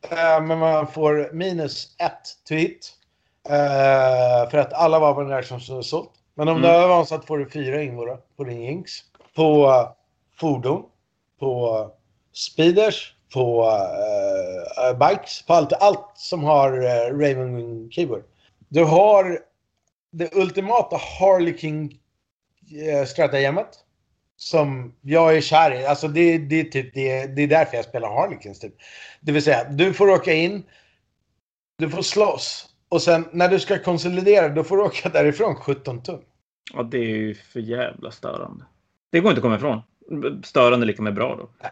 [0.09, 2.91] Eh, men man får minus ett to hit.
[3.49, 6.11] Eh, för att alla vapen är som sålt.
[6.33, 6.61] Men om mm.
[6.61, 8.91] du har advansat får du fyra invo på din jinx.
[9.35, 9.71] På
[10.39, 10.83] fordon.
[11.39, 11.91] På
[12.33, 13.13] speeders.
[13.33, 13.65] På
[14.91, 15.45] uh, bikes.
[15.45, 18.23] På allt, allt som har uh, Raven Keyboard.
[18.69, 19.39] Du har
[20.17, 21.91] det ultimata Harlequin
[22.89, 23.69] eh, stratagemet.
[24.37, 25.85] Som jag är kär i.
[25.85, 28.59] Alltså det, det, är typ, det, det är därför jag spelar Harlequins.
[28.59, 28.73] Typ.
[29.21, 30.63] Det vill säga, du får åka in.
[31.77, 32.69] Du får slåss.
[32.89, 36.21] Och sen när du ska konsolidera, då får du åka därifrån 17 tum.
[36.73, 38.65] Ja, det är ju för jävla störande.
[39.11, 39.81] Det går inte att komma ifrån.
[40.43, 41.67] Störande lika med bra då.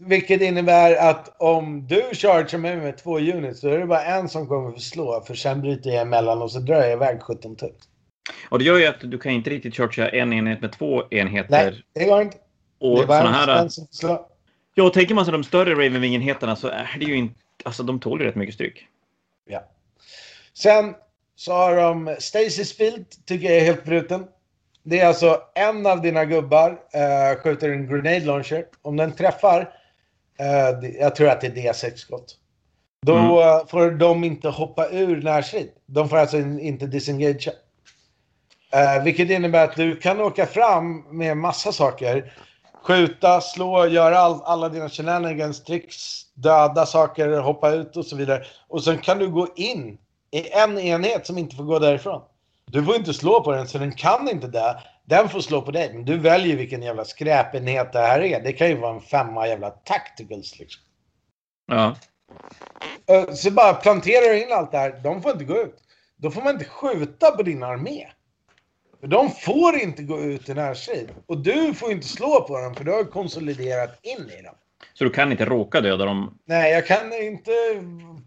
[0.00, 4.28] Vilket innebär att om du chargear mig med två units så är det bara en
[4.28, 5.20] som kommer att slå.
[5.26, 7.78] För sen bryter jag emellan och så drar jag iväg 17 tutt.
[8.48, 11.50] Och det gör ju att du kan inte riktigt chargea en enhet med två enheter.
[11.50, 12.36] Nej, det går inte.
[12.78, 14.20] Och det är bara här, en som slår.
[14.74, 17.34] Ja, tänker man sig de större Ravenwing-enheterna så är det ju inte...
[17.64, 18.86] Alltså de tål ju rätt mycket stryk.
[19.46, 19.64] Ja.
[20.54, 20.94] Sen
[21.36, 24.26] så har de Stasis Field, tycker jag är helt bruten.
[24.82, 28.66] Det är alltså en av dina gubbar uh, skjuter en grenade launcher.
[28.82, 29.72] Om den träffar
[31.00, 32.36] jag tror att det är D6-skott.
[33.06, 33.66] Då mm.
[33.66, 35.70] får de inte hoppa ur närstrid.
[35.86, 37.52] De får alltså inte disengagea.
[38.74, 42.32] Uh, vilket innebär att du kan åka fram med massa saker.
[42.82, 48.44] Skjuta, slå, göra all, alla dina shenanigans, tricks, döda saker, hoppa ut och så vidare.
[48.68, 49.98] Och sen kan du gå in
[50.30, 52.22] i en enhet som inte får gå därifrån.
[52.66, 54.74] Du får inte slå på den så den kan inte dö.
[55.08, 58.40] Den får slå på dig, men du väljer vilken jävla skräpenhet det här är.
[58.40, 60.82] Det kan ju vara en femma jävla tacticals liksom.
[61.66, 61.96] Ja.
[63.06, 65.00] Eh, så bara planterar in allt det här.
[65.02, 65.76] De får inte gå ut.
[66.16, 68.06] Då får man inte skjuta på din armé.
[69.00, 71.10] För de får inte gå ut i närstrid.
[71.26, 74.54] Och du får inte slå på dem för du har konsoliderat in i dem.
[74.94, 76.38] Så du kan inte råka döda dem?
[76.44, 77.50] Nej, jag kan inte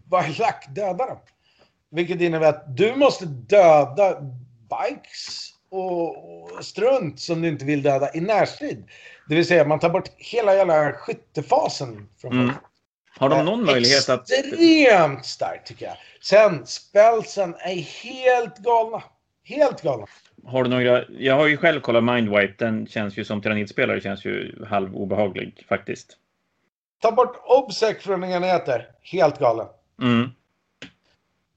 [0.04, 1.18] bara lack döda dem.
[1.90, 4.20] Vilket innebär att du måste döda
[4.70, 8.84] bikes och, strunt som du inte vill döda i närstrid.
[9.28, 12.54] Det vill säga man tar bort hela jävla skyttefasen från mm.
[13.18, 14.30] Har de någon möjlighet att...
[14.30, 15.96] Extremt starkt tycker jag.
[16.20, 19.02] Sen, spelsen är helt galna.
[19.44, 20.06] Helt galna.
[20.44, 21.04] Har du några...
[21.08, 22.54] Jag har ju själv kollat Mindwipe.
[22.64, 26.16] Den känns ju som tyrannidspelare känns ju halv obehaglig faktiskt.
[27.00, 28.88] Ta bort Obsec från enheter.
[29.02, 29.66] Helt galen.
[30.02, 30.30] Mm.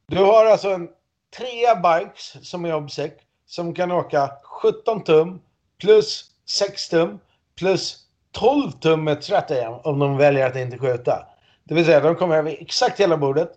[0.07, 0.89] Du har alltså en
[1.37, 3.11] trea bikes som är Obsec
[3.47, 5.41] som kan åka 17 tum
[5.81, 7.19] plus 6 tum
[7.59, 7.97] plus
[8.31, 11.27] 12 tum med 30 om de väljer att inte skjuta.
[11.63, 13.49] Det vill säga de kommer över exakt hela bordet.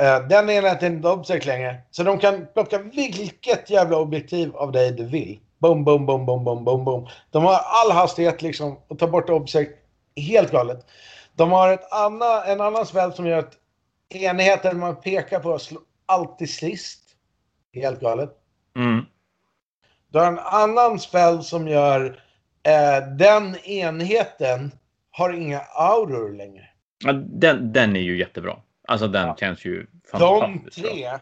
[0.00, 1.76] Eh, den enheten är inte obsec längre.
[1.90, 5.40] Så de kan plocka vilket jävla objektiv av dig du vill.
[5.58, 7.08] Boom, boom, boom, boom, boom, boom, boom.
[7.30, 9.68] De har all hastighet liksom och tar bort obsec.
[10.16, 10.86] Helt galet.
[11.36, 13.54] De har ett anna, en annan spel som gör att
[14.14, 17.00] enheten man pekar på slår alltid sist.
[17.74, 18.43] Helt galet.
[18.76, 19.06] Mm.
[20.08, 22.22] Du har en annan spel som gör
[22.62, 24.72] eh, den enheten
[25.10, 26.68] har inga auror längre.
[27.04, 28.56] Ja, den, den är ju jättebra.
[28.88, 29.36] Alltså den ja.
[29.36, 31.08] känns ju fantastiskt De tre.
[31.08, 31.20] Bra.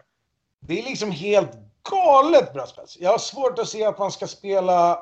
[0.60, 1.50] Det är liksom helt
[1.90, 2.84] galet bra spel.
[3.00, 4.98] Jag har svårt att se att man ska spela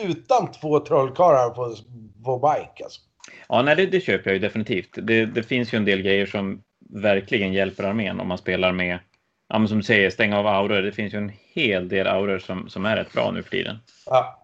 [0.00, 1.76] utan två trollkarlar på,
[2.24, 2.84] på bike.
[2.84, 3.00] Alltså.
[3.48, 4.90] Ja, nej, det, det, köper jag ju definitivt.
[5.02, 8.98] Det, det finns ju en del grejer som verkligen hjälper armén om man spelar med
[9.48, 10.82] ja, men som du säger, stänga av auror.
[10.82, 13.78] Det finns ju en hel del auror som, som är rätt bra nu för tiden.
[14.06, 14.42] Ja.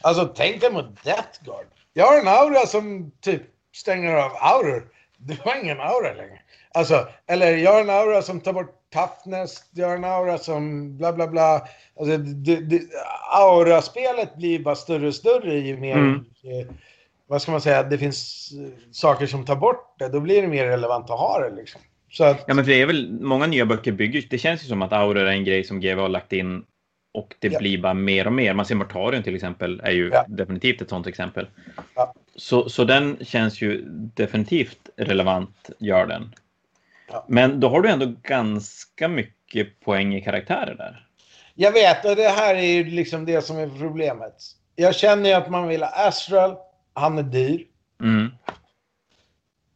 [0.00, 1.66] Alltså tänk dig mot Death Guard.
[1.92, 3.42] Jag har en aura som typ
[3.74, 4.84] stänger av auror.
[5.18, 6.40] Du har ingen aura längre.
[6.74, 9.64] Alltså, eller jag har en aura som tar bort toughness.
[9.70, 11.68] Jag har en aura som bla bla bla.
[12.00, 12.82] Alltså, det, det,
[13.30, 15.96] auraspelet blir bara större och större ju mer...
[15.96, 16.24] Mm.
[17.26, 17.82] Vad ska man säga?
[17.82, 18.50] Det finns
[18.92, 20.08] saker som tar bort det.
[20.08, 21.80] Då blir det mer relevant att ha det liksom.
[22.10, 22.44] Så att...
[22.46, 24.24] Ja, men det är väl många nya böcker bygger.
[24.30, 26.64] Det känns ju som att auror är en grej som GW har lagt in
[27.12, 27.58] och det ja.
[27.58, 28.54] blir bara mer och mer.
[28.54, 30.24] Man ser Mortarion till exempel är ju ja.
[30.28, 31.46] definitivt ett sånt exempel.
[31.94, 32.14] Ja.
[32.36, 36.34] Så, så den känns ju definitivt relevant, gör den.
[37.26, 41.06] Men då har du ändå ganska mycket poäng i karaktärer där.
[41.54, 44.34] Jag vet, och det här är ju liksom det som är problemet.
[44.76, 46.56] Jag känner ju att man vill ha Astral.
[46.94, 47.66] Han är dyr.
[48.02, 48.30] Mm.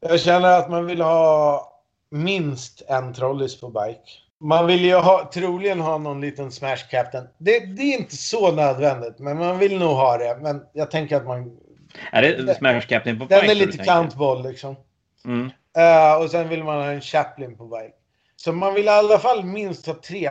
[0.01, 1.74] Jag känner att man vill ha
[2.15, 4.11] minst en trollis på bike.
[4.41, 7.29] Man vill ju ha, troligen ha någon liten Smash Captain.
[7.39, 10.39] Det, det är inte så nödvändigt, men man vill nog ha det.
[10.41, 11.57] Men jag tänker att man...
[12.13, 14.77] Är det Smash Captain på Den bike är du lite kantboll liksom.
[15.25, 15.51] Mm.
[15.77, 17.95] Eh, och sen vill man ha en Chaplin på bike.
[18.37, 20.31] Så man vill i alla fall minst ha tre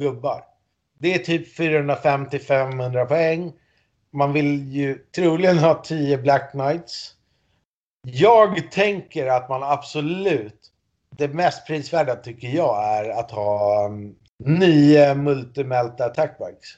[0.00, 0.42] gubbar.
[0.98, 3.52] Det är typ 450-500 poäng.
[4.12, 7.14] Man vill ju troligen ha 10 Black Knights.
[8.02, 10.57] Jag tänker att man absolut,
[11.18, 16.68] det mest prisvärda tycker jag är att ha um, nio multimelta attackbikes.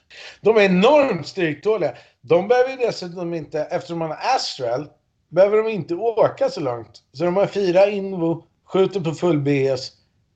[0.40, 1.94] De är enormt stryktåliga.
[2.20, 4.88] De behöver ju dessutom inte, eftersom man har Astral,
[5.28, 7.02] behöver de inte åka så långt.
[7.12, 9.92] Så de har fyra Invo, skjuter på full BS.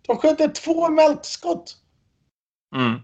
[0.06, 1.76] De skjuter två meltskott.
[2.76, 3.00] Mm.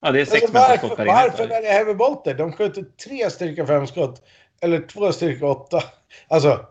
[0.00, 1.38] Ja, det är sex Alltså, meter skott varför per enhet.
[1.38, 2.34] varför är det heavy bolter?
[2.34, 4.22] De skjuter tre styrka 5 skott.
[4.60, 5.82] Eller två styrka 8.
[6.28, 6.66] Alltså,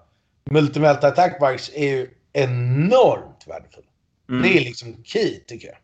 [0.52, 2.10] multimelta attackbikes är ju
[3.41, 3.88] enormt värdefulla.
[4.30, 4.41] Mm.
[4.41, 5.77] Det är liksom key, tycker jag.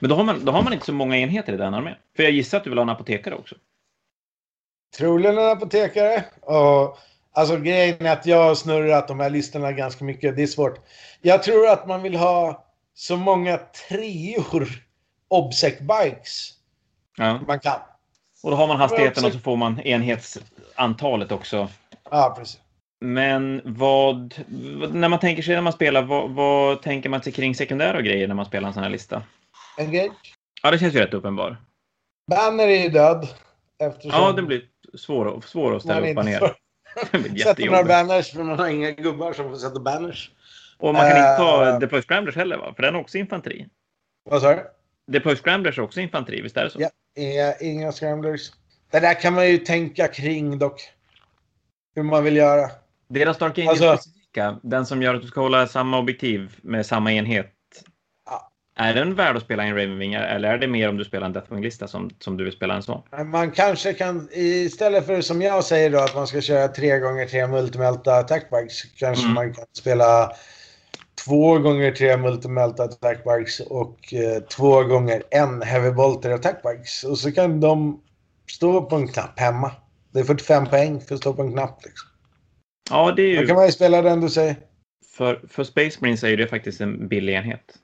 [0.00, 1.94] Men då har, man, då har man inte så många enheter i den armén.
[2.16, 3.54] För jag gissar att du vill ha en apotekare också.
[4.96, 6.24] Troligen en apotekare.
[6.40, 6.98] Och,
[7.32, 10.36] alltså grejen är att jag har snurrat de här listorna ganska mycket.
[10.36, 10.78] Det är svårt.
[11.20, 13.56] Jag tror att man vill ha så många
[13.88, 14.68] treor
[15.28, 16.52] obsec bikes
[17.16, 17.40] Ja.
[17.46, 17.80] man kan.
[18.42, 21.68] Och då har man hastigheten och så får man enhetsantalet också.
[22.10, 22.60] Ja, precis.
[23.02, 24.34] Men vad,
[24.92, 28.28] när man tänker sig när man spelar, vad, vad tänker man sig kring sekundära grejer
[28.28, 29.22] när man spelar en sån här lista?
[29.78, 30.34] Engage.
[30.62, 31.56] Ja, det känns ju rätt uppenbar.
[32.30, 33.28] Banner är ju död.
[33.78, 34.62] Eftersom Ja, det blir
[34.94, 36.54] svår, svår att ställa upp och ner.
[37.42, 40.30] sätta några banners för man har inga gubbar som får sätta banners.
[40.78, 41.78] Och man kan inte ta Eh.
[41.78, 42.72] Deploy Scramblers heller, va?
[42.76, 43.66] För den är också infanteri.
[44.30, 44.62] Vad sa du?
[45.12, 46.80] Deploy Scramblers är också infanteri, visst är det så?
[46.80, 46.90] Ja.
[47.16, 48.52] Inga, inga scramblers.
[48.90, 50.80] Det där kan man ju tänka kring dock.
[51.94, 52.70] Hur man vill göra.
[53.12, 56.86] Deras Dark Angel Alltså- specifika, den som gör att du ska hålla samma objektiv med
[56.86, 57.52] samma enhet.
[58.30, 58.50] Ja.
[58.76, 61.26] Är den värd att spela i en Ravenwing eller är det mer om du spelar
[61.26, 63.02] en Deathwing-lista som, som du vill spela en sån?
[63.26, 67.26] Man kanske kan, istället för som jag säger då att man ska köra 3 gånger
[67.26, 69.34] 3 multimelta attackbikes kanske Mm.
[69.34, 70.32] man kan spela
[71.24, 77.04] 2 gånger 3 multimelta attackbikes och eh, 2 gånger en heavy bolter attackbikes.
[77.04, 78.00] Och så kan de
[78.50, 79.70] stå på en knapp hemma.
[80.12, 81.84] Det är 45 poäng för att stå på en knapp.
[81.84, 82.08] Liksom.
[82.92, 83.46] Ja, det är Då ju...
[83.46, 84.56] kan man ju spela den du säger.
[85.16, 87.74] För, för Space Marines är ju det faktiskt en billig enhet.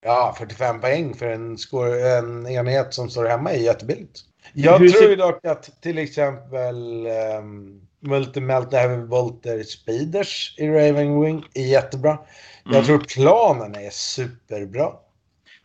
[0.00, 4.20] Ja, 45 poäng för en, score, en enhet som står hemma är jättebilligt.
[4.52, 7.06] Jag Hur tror ser- dock att till exempel
[7.40, 12.10] um, Multimelta Heavy Bolter Speeders i Raven Wing är jättebra.
[12.12, 12.76] Mm.
[12.76, 14.92] Jag tror planen är superbra.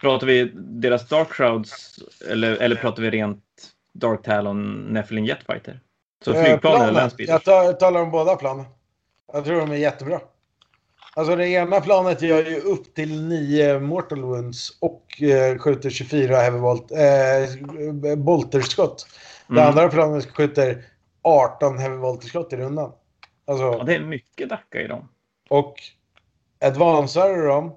[0.02, 3.44] Pratar vi deras Dark Shrouds eller, eller pratar vi rent
[3.94, 5.80] Dark Talon Nephilim Jetfighter?
[6.24, 7.30] Så flygplan eller landspeeders?
[7.30, 8.66] Jag tar, talar om båda planen.
[9.34, 10.20] Jag tror de är jättebra.
[11.16, 16.36] Alltså det ena planet gör ju upp till 9 Mortal Wounds och eh, skjuter 24
[16.38, 19.08] Heavy Bolt, eh, bolterskott.
[19.48, 19.68] Det Mm.
[19.68, 20.86] andra planet skjuter
[21.22, 22.92] 18 Heavy Volterskott i rundan.
[23.48, 25.10] Alltså, Ja, det är mycket Dacca i dem.
[25.50, 25.76] och
[26.66, 27.76] advancerar dem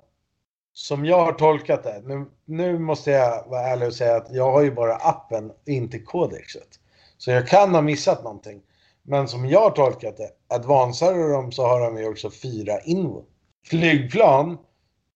[0.73, 2.01] som jag har tolkat det.
[2.05, 5.99] Nu, nu måste jag vara ärlig och säga att jag har ju bara appen, inte
[5.99, 6.69] kodexet.
[7.19, 8.63] Så jag kan ha missat någonting.
[9.03, 13.25] Men som jag har tolkat det, advancerar dem så har de ju också fyra invo.
[13.67, 14.59] Flygplan,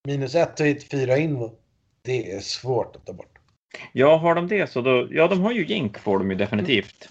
[0.04, 1.52] minus ett hit, fyra invo.
[2.02, 3.38] Det är svårt att ta bort.
[3.92, 5.08] Ja, har de det så då...
[5.10, 7.08] Ja, de har ju Jink får de ju definitivt.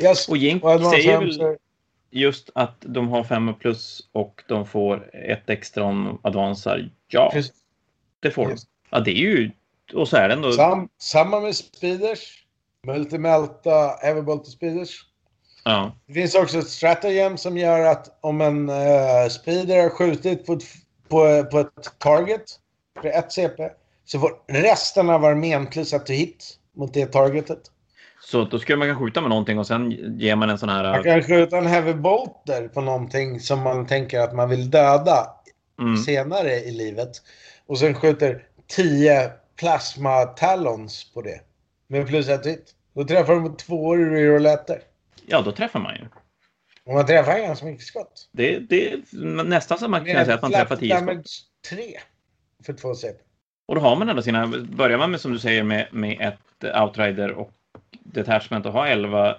[0.00, 0.28] Yes.
[0.28, 1.56] Och Jink säger väl
[2.10, 6.90] just att de har 5 plus och de får ett extra om advansar.
[7.08, 7.52] Ja, Precis.
[8.20, 8.56] det får de.
[8.90, 9.50] Ja, det är ju...
[9.94, 10.52] Och så är det ändå...
[10.52, 12.39] Sam, samma med speeders.
[12.86, 15.04] Multimelta Everbolt speeders.
[15.64, 15.96] Ja.
[16.06, 20.52] Det finns också ett stratagem som gör att om en uh, speeder har skjutit på
[20.52, 20.64] ett,
[21.08, 22.42] på, på ett target
[23.02, 23.68] för ett CP
[24.04, 27.60] så får resten av armén plus ett hit mot det targetet.
[28.22, 30.92] Så då skulle man kunna skjuta med någonting och sen ger man en sån här...
[30.92, 35.26] Man kan skjuta en heavy bolter på någonting som man tänker att man vill döda
[35.80, 35.96] Mm.
[35.96, 37.10] senare i livet.
[37.66, 41.40] Och sen skjuter 10 plasma talons på det.
[41.90, 42.74] Med plus ett hit.
[42.94, 44.82] Då träffar de två i rouletter.
[45.26, 46.02] Ja, då träffar man ju.
[46.84, 48.28] Och man träffar ganska mycket skott.
[48.32, 49.02] Det, det är
[49.44, 51.26] nästan som man kan säga att man träffar 10 skott.
[51.70, 51.82] 3
[52.66, 53.18] för två CP.
[53.66, 54.46] Och då har man ändå sina...
[54.76, 57.52] Börjar man med som du säger med, med ett outrider och
[58.04, 59.36] detachment och har 11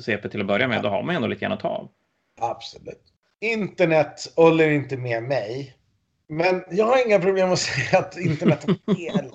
[0.00, 1.88] CP till att börja med, då har man ändå lite grann att ta av.
[2.40, 3.02] Absolut.
[3.40, 5.76] Internet håller inte med mig.
[6.28, 9.30] Men jag har inga problem att säga att internet har fel.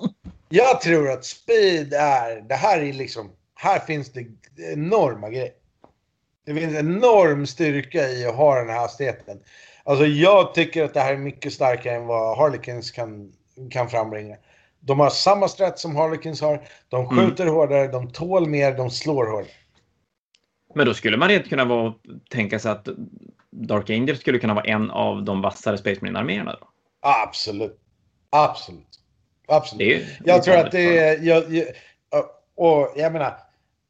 [0.52, 4.26] Jag tror att speed är, det här är liksom, här finns det
[4.72, 5.52] enorma grejer.
[6.46, 9.40] Det finns enorm styrka i att ha den här hastigheten.
[9.84, 13.32] Alltså jag tycker att det här är mycket starkare än vad Harlequins kan,
[13.70, 14.36] kan frambringa.
[14.80, 16.62] De har samma strat som Harlequins har.
[16.88, 17.54] De skjuter mm.
[17.54, 19.52] hårdare, de tål mer, de slår hårdare.
[20.74, 21.94] Men då skulle man rent kunna vara,
[22.30, 22.88] tänka sig att
[23.50, 26.68] Dark Angel skulle kunna vara en av de vassare Space Marine-arméerna då?
[28.30, 28.99] Absolut.
[29.50, 30.02] Absolut.
[30.02, 30.26] Absolut.
[30.26, 31.18] jag tror att det är...
[31.22, 31.66] Jag, jag,
[32.56, 33.26] och jag menar,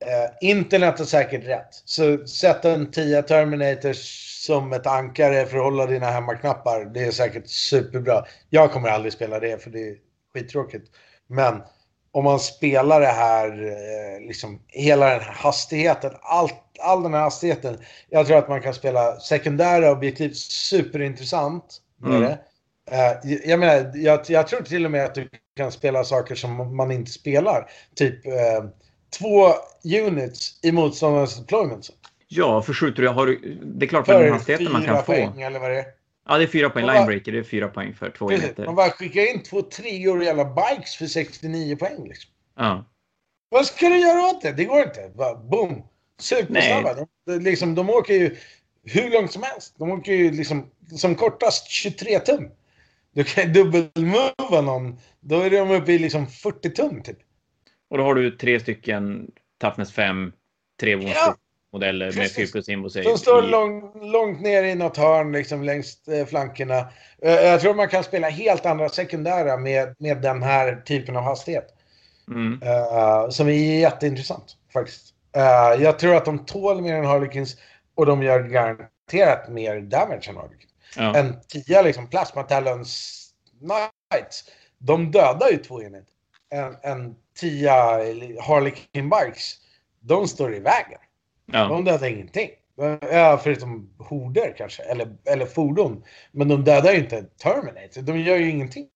[0.06, 1.74] eh, internet har säkert rätt.
[1.84, 6.84] Så sätt en 10 Terminators som ett ankare för att hålla dina hemmaknappar.
[6.84, 8.24] Det är säkert superbra.
[8.50, 9.96] Jag kommer aldrig spela det för det är
[10.34, 10.90] skittråkigt.
[11.26, 11.62] Men
[12.12, 17.20] om man spelar det här, eh, liksom hela den här hastigheten, allt, all den här
[17.20, 17.78] hastigheten.
[18.08, 22.22] Jag tror att man kan spela sekundära objektiv superintressant med mm.
[22.22, 22.38] det.
[22.92, 25.28] Uh, jag menar, jag, jag, tror till och med att du
[25.60, 27.70] kan spela saker som man inte spelar.
[27.94, 28.32] Typ uh,
[29.18, 29.52] två
[30.06, 31.90] units i motståndarens deployments.
[32.28, 35.02] Ja, för skjuter du, har du, det är klart för den hastigheten man kan få.
[35.02, 35.84] Poäng, eller vad det är.
[36.28, 36.86] Ja, det är fyra poäng.
[36.86, 38.66] Linebreaker, det är fyra poäng för två enheter.
[38.66, 42.30] Man bara skickar in två treor jävla bikes för 69 poäng liksom.
[42.56, 42.84] Ja.
[43.48, 44.52] Vad ska du göra åt det?
[44.52, 45.10] Det går inte.
[45.14, 45.82] Bara boom.
[46.20, 47.06] Supersnabba.
[47.26, 48.36] De, liksom, de åker ju
[48.84, 49.74] hur långt som helst.
[49.78, 52.50] De åker ju liksom som kortast 23 tum.
[53.14, 54.98] Du kan dubbelmova någon.
[55.20, 57.18] Då är de uppe i liksom 40 tum typ.
[57.90, 60.32] Och då har du tre stycken Toughness 5,
[60.80, 61.34] tre ja.
[61.72, 66.08] modeller med 4 plus invo Som står lång, långt ner i något hörn liksom längs
[66.08, 66.78] eh, flankerna.
[67.22, 71.22] Eh, jag tror man kan spela helt andra sekundära med, med den här typen av
[71.22, 71.66] hastighet.
[72.30, 72.62] Mm.
[72.62, 75.14] Uh, som är jätteintressant faktiskt.
[75.36, 77.56] Uh, jag tror att de tål mer än Harlequins
[77.94, 80.69] och de gör garanterat mer damage än Harlequins.
[80.96, 81.16] Ja.
[81.16, 83.16] En tia liksom Plasma Talons
[83.58, 84.44] Knights.
[84.78, 86.14] De dödar ju två enheter.
[86.50, 87.74] En, en tia
[88.42, 89.56] Harlequin Bikes.
[90.00, 90.98] De står i vägen.
[91.52, 91.64] Ja.
[91.64, 92.50] De dödar ingenting.
[93.00, 96.04] Ja, förutom horder kanske, eller, eller fordon.
[96.32, 98.02] Men de dödar ju inte Terminator.
[98.02, 98.88] De gör ju ingenting.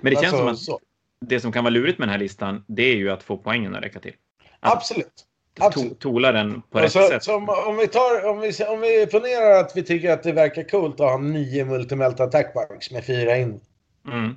[0.00, 0.80] Men det känns alltså, som att så.
[1.26, 3.74] det som kan vara lurigt med den här listan, det är ju att få poängen
[3.74, 4.14] att räcka till.
[4.60, 5.26] Att Absolut.
[5.60, 7.28] To tola den på rätt så, sätt.
[7.28, 11.00] Om, vi tar, om, vi, om vi ponerar att vi tycker att det verkar coolt
[11.00, 13.60] att ha nio multimelt attack bugs med fyra in.
[14.08, 14.36] Mm.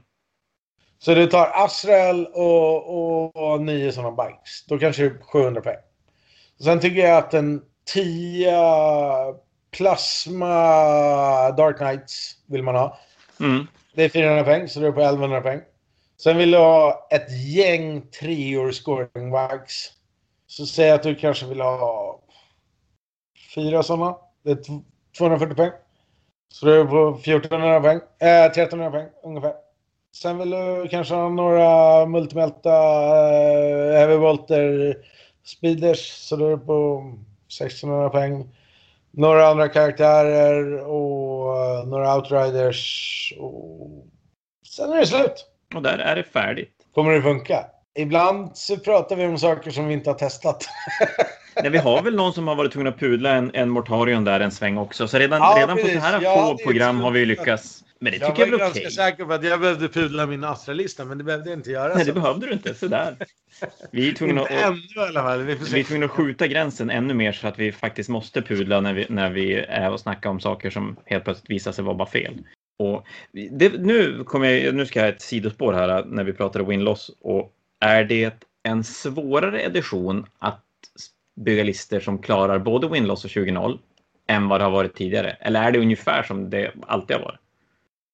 [1.00, 4.66] Så du tar Azrael och, och, och nio sådana bikes.
[4.68, 5.78] Då kanske det är 700 poäng.
[6.64, 8.54] Sen tycker jag att en 10
[9.72, 10.56] Plasma
[11.52, 13.00] Dark Knights vill man ha.
[13.40, 13.68] Mm.
[13.96, 15.62] Det är 400 poäng, så du är på 1100 poäng.
[16.24, 19.92] Sen vill du ha ett gäng treor scoring bikes.
[20.58, 22.20] Så säg att du kanske vill ha
[23.56, 24.16] fyra sådana.
[24.44, 24.58] Det är
[25.18, 25.72] 240 poäng.
[26.48, 28.00] Så du är på 1400 poäng.
[28.20, 29.54] Äh, 1300 poäng ungefär.
[30.16, 34.98] Sen vill du kanske ha några multimelta äh, heavy volter
[35.44, 36.00] speeders.
[36.00, 37.04] Så du är på
[37.60, 38.56] 1600 poäng.
[39.12, 43.34] Några andra karaktärer och uh, några outriders.
[43.40, 44.06] Och...
[44.76, 45.46] Sen är det slut.
[45.76, 46.88] Och där är det färdigt.
[46.94, 47.66] Kommer det funka?
[47.96, 50.66] Ibland så pratar vi om saker som vi inte har testat.
[51.62, 54.40] Nej, vi har väl någon som har varit tvungen att pudla en, en Mortarion där
[54.40, 55.08] en sväng också.
[55.08, 57.84] Så redan, ja, redan på så här ja, få program har vi lyckats.
[58.00, 58.60] Men det tycker jag, jag är okej.
[58.60, 61.60] Jag var ganska säker på att jag behövde pudla min Astra-lista, men det behövde jag
[61.60, 61.96] inte göra.
[61.96, 62.12] Nej, så.
[62.12, 62.74] det behövde du inte.
[62.74, 63.18] Sådär.
[63.92, 65.44] Vi är tvungna att, ännu.
[65.44, 68.82] Vi, vi är tvungna att skjuta gränsen ännu mer så att vi faktiskt måste pudla
[68.82, 71.96] när vi, när vi är och snackar om saker som helt plötsligt visar sig vara
[71.96, 72.34] bara fel.
[72.80, 73.06] Och
[73.52, 77.12] det, nu, kommer jag, nu ska jag ha ett sidospår här när vi pratar win-loss.
[77.22, 77.54] Och
[77.84, 80.64] är det en svårare edition att
[81.36, 83.80] bygga listor som klarar både win-loss och 20-0
[84.28, 85.38] än vad det har varit tidigare?
[85.40, 87.40] Eller är det ungefär som det alltid har varit?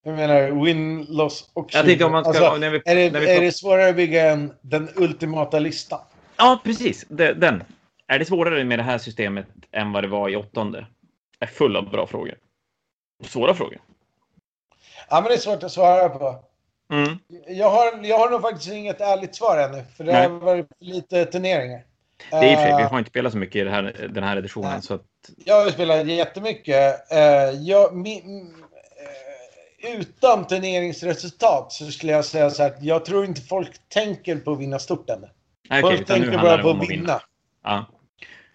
[0.03, 2.47] Jag menar win-loss och 20 Jag tänkte om man ska...
[2.47, 3.29] Alltså, vi, är, det, vi...
[3.29, 5.99] är det svårare att bygga en, den ultimata listan?
[6.37, 7.05] Ja, precis.
[7.09, 7.63] Den.
[8.07, 10.85] Är det svårare med det här systemet än vad det var i åttonde?
[11.39, 12.35] är full av bra frågor.
[13.23, 13.79] Svåra frågor.
[15.09, 16.48] Ja, men det är svårt att svara på.
[16.91, 17.17] Mm.
[17.47, 20.27] Jag, har, jag har nog faktiskt inget ärligt svar ännu, för det Nej.
[20.27, 21.83] har varit lite turneringar.
[22.29, 24.09] Det är i och för sig, vi eh, har inte spelat så mycket i här,
[24.13, 24.71] den här editionen.
[24.71, 24.81] Nej.
[24.81, 25.05] Så att...
[25.45, 26.95] Jag har spelat jättemycket.
[27.13, 27.19] Uh,
[27.61, 28.53] jag, min,
[29.83, 34.35] uh, utan turneringsresultat så skulle jag säga så här att jag tror inte folk tänker
[34.35, 35.29] på att vinna stort ännu.
[35.69, 36.87] Okay, folk tänker bara på att vinna.
[36.87, 37.21] vinna.
[37.63, 37.85] Ja.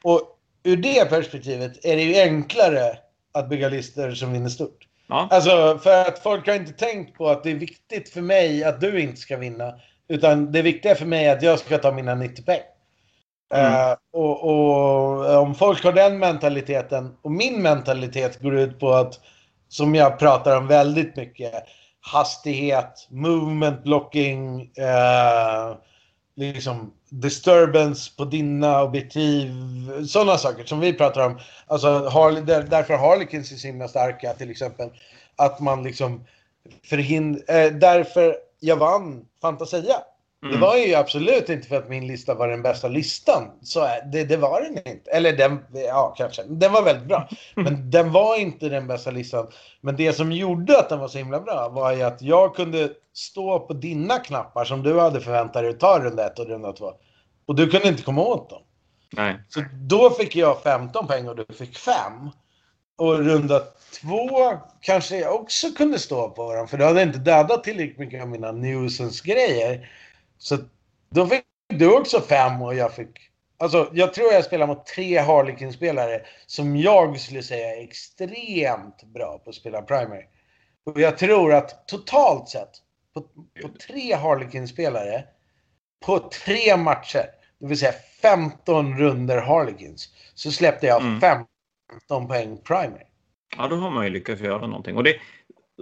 [0.03, 2.99] Och ur det perspektivet är det ju enklare
[3.33, 4.87] att bygga listor som vinner stort.
[5.07, 5.29] Ja.
[5.31, 8.81] Alltså, för att folk har inte tänkt på att det är viktigt för mig att
[8.81, 9.75] du inte ska vinna.
[10.09, 12.61] Utan det viktiga för mig är att jag ska ta mina 90 poäng.
[13.55, 13.73] Mm.
[13.73, 19.21] Uh, och, och, om folk har den mentaliteten och min mentalitet går ut på att,
[19.69, 21.53] som jag pratar om väldigt mycket,
[22.01, 25.77] hastighet, movement blocking, eh,
[26.37, 29.51] liksom disturbance på dina objektiv,
[30.09, 31.39] sådana saker som vi pratar om.
[31.67, 34.91] Alltså Harley, där, därför Harlequins är så himla starka till exempel.
[35.37, 36.25] Att man liksom
[36.85, 40.03] förhindrar, eh, därför jag vann Fantasia.
[40.45, 40.57] Mm.
[40.57, 43.51] Det var ju absolut inte för att min lista var den bästa listan.
[43.63, 45.11] Så det, det var den inte.
[45.11, 46.43] Eller den, ja kanske.
[46.43, 47.29] Den var väldigt bra.
[47.55, 49.47] Men den var inte den bästa listan.
[49.81, 52.91] Men det som gjorde att den var så himla bra var ju att jag kunde
[53.13, 56.73] stå på dina knappar som du hade förväntat dig att ta runda ett och runda
[56.73, 56.93] två.
[57.47, 58.63] Och du kunde inte komma åt dem.
[59.13, 59.37] Nej.
[59.49, 61.95] Så då fick jag 15 poäng och du fick 5.
[62.97, 63.63] Och runda
[64.01, 66.69] två kanske jag också kunde stå på dem.
[66.69, 69.89] För du hade inte dödat tillräckligt mycket av mina nuisance-grejer.
[70.39, 70.59] Så
[71.11, 73.31] då fick du också fem och jag fick...
[73.59, 79.41] Alltså, jag tror jag spelar mot tre Harlequin-spelare som jag skulle säga är extremt bra
[79.45, 80.25] på att spela Primary.
[80.87, 82.71] Och jag tror att totalt sett,
[83.15, 83.21] på,
[83.63, 85.25] på tre Harlequin-spelare,
[86.07, 87.25] på tre matcher,
[87.59, 91.21] det vill säga 15 runder Harlequins, så släppte jag mm.
[91.21, 93.05] 15 poäng Primary.
[93.57, 94.97] Ja, då har man ju lyckats göra någonting.
[94.97, 95.17] Och det,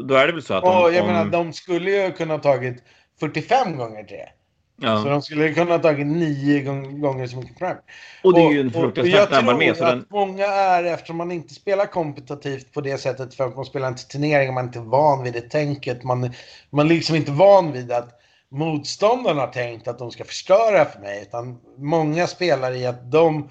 [0.08, 0.64] då är det väl så att...
[0.64, 1.06] Om, och jag om...
[1.06, 2.82] menar, de skulle ju kunna tagit
[3.20, 4.28] 45 gånger tre.
[4.76, 5.02] Ja.
[5.02, 6.60] Så de skulle kunna ha tagit nio
[7.00, 7.78] gånger så mycket prime.
[8.22, 9.14] Och det är ju en fruktansvärt.
[9.14, 10.04] Jag tror att den...
[10.10, 14.06] många är, eftersom man inte spelar kompetitivt på det sättet för att man spelar inte
[14.06, 16.04] turneringar, man är inte van vid det tänket.
[16.04, 16.32] Man,
[16.70, 18.20] man är liksom inte van vid att
[18.50, 21.22] motståndarna har tänkt att de ska förstöra för mig.
[21.22, 23.50] Utan många spelar i att de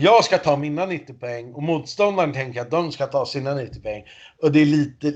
[0.00, 3.82] jag ska ta mina 90 poäng och motståndaren tänker att de ska ta sina 90
[3.82, 4.04] poäng.
[4.42, 5.10] Och det är, lite,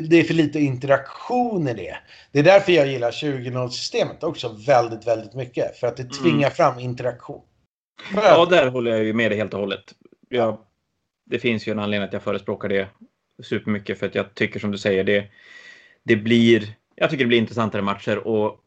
[0.00, 1.96] det är för lite interaktion i det.
[2.32, 5.76] Det är därför jag gillar 20-0-systemet också väldigt, väldigt mycket.
[5.76, 6.50] För att det tvingar mm.
[6.50, 7.42] fram interaktion.
[8.14, 9.94] Ja, där håller jag ju med dig helt och hållet.
[10.28, 10.58] Jag,
[11.26, 12.88] det finns ju en anledning att jag förespråkar det
[13.42, 13.98] supermycket.
[13.98, 15.26] För att jag tycker som du säger, det,
[16.04, 18.18] det blir, jag tycker det blir intressantare matcher.
[18.18, 18.60] Och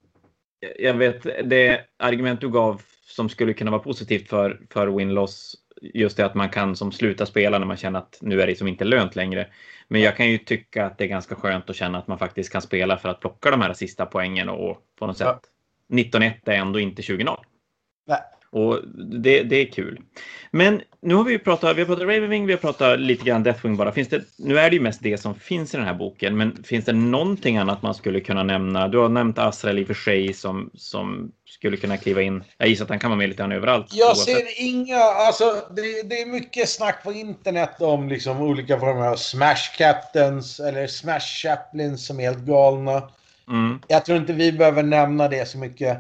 [0.80, 5.56] jag vet, det argument du gav som skulle kunna vara positivt för, för win-loss.
[5.82, 8.56] Just det att man kan som sluta spela när man känner att nu är det
[8.56, 9.48] som inte lönt längre.
[9.88, 12.52] Men jag kan ju tycka att det är ganska skönt att känna att man faktiskt
[12.52, 15.40] kan spela för att plocka de här sista poängen och på något sätt
[15.90, 17.38] 19-1 är ändå inte 20-0.
[18.08, 18.22] Nej.
[18.58, 18.80] Och
[19.22, 20.00] det, det är kul.
[20.52, 23.78] Men nu har vi pratat, vi har pratat Ravenwing, vi har pratat lite grann Deathwing
[23.78, 23.92] bara.
[23.92, 26.64] Finns det, nu är det ju mest det som finns i den här boken, men
[26.64, 28.88] finns det någonting annat man skulle kunna nämna?
[28.88, 32.44] Du har nämnt Asrael i och för sig som, som skulle kunna kliva in.
[32.58, 33.88] Jag gissar att han kan vara med lite grann överallt.
[33.92, 34.26] Jag oavsett.
[34.26, 35.44] ser inga, alltså
[35.76, 40.88] det, det, är mycket snack på internet om liksom olika former av smash captains eller
[40.88, 43.10] smash chaplains som är helt galna.
[43.50, 43.80] Mm.
[43.88, 45.98] Jag tror inte vi behöver nämna det så mycket.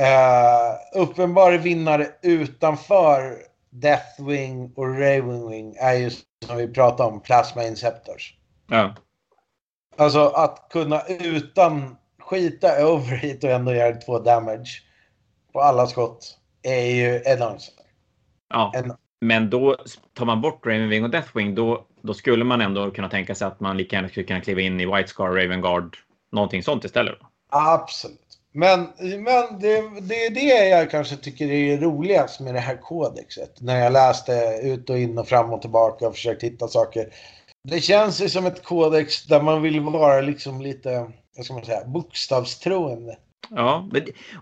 [0.00, 3.36] Uh, uppenbar vinnare utanför
[3.70, 6.10] Deathwing och Ravenwing är ju
[6.46, 8.34] som vi pratade om, Plasma Inceptors.
[8.70, 8.94] Ja.
[9.96, 14.82] Alltså att kunna utan skita overheat och ändå göra två damage
[15.52, 17.72] på alla skott är ju enormt.
[18.48, 18.92] Ja, en...
[19.20, 19.76] men då
[20.12, 23.60] tar man bort Ravenwing och Deathwing då, då skulle man ändå kunna tänka sig att
[23.60, 25.96] man lika gärna skulle kunna kliva in i White Scar, Raven Guard,
[26.32, 27.18] någonting sånt istället.
[27.50, 28.23] Absolut.
[28.56, 33.60] Men, men det, det är det jag kanske tycker är roligast med det här kodexet.
[33.60, 37.08] När jag läste ut och in och fram och tillbaka och försökt hitta saker.
[37.68, 41.64] Det känns ju som ett kodex där man vill vara liksom lite, vad ska man
[41.64, 43.18] säga, bokstavstroende.
[43.50, 43.88] Ja,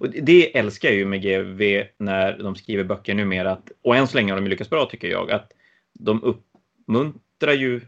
[0.00, 3.52] och det älskar jag ju med GV när de skriver böcker numera.
[3.52, 5.30] Att, och än så länge har de lyckats bra tycker jag.
[5.30, 5.52] Att
[5.98, 7.80] de uppmuntrar ju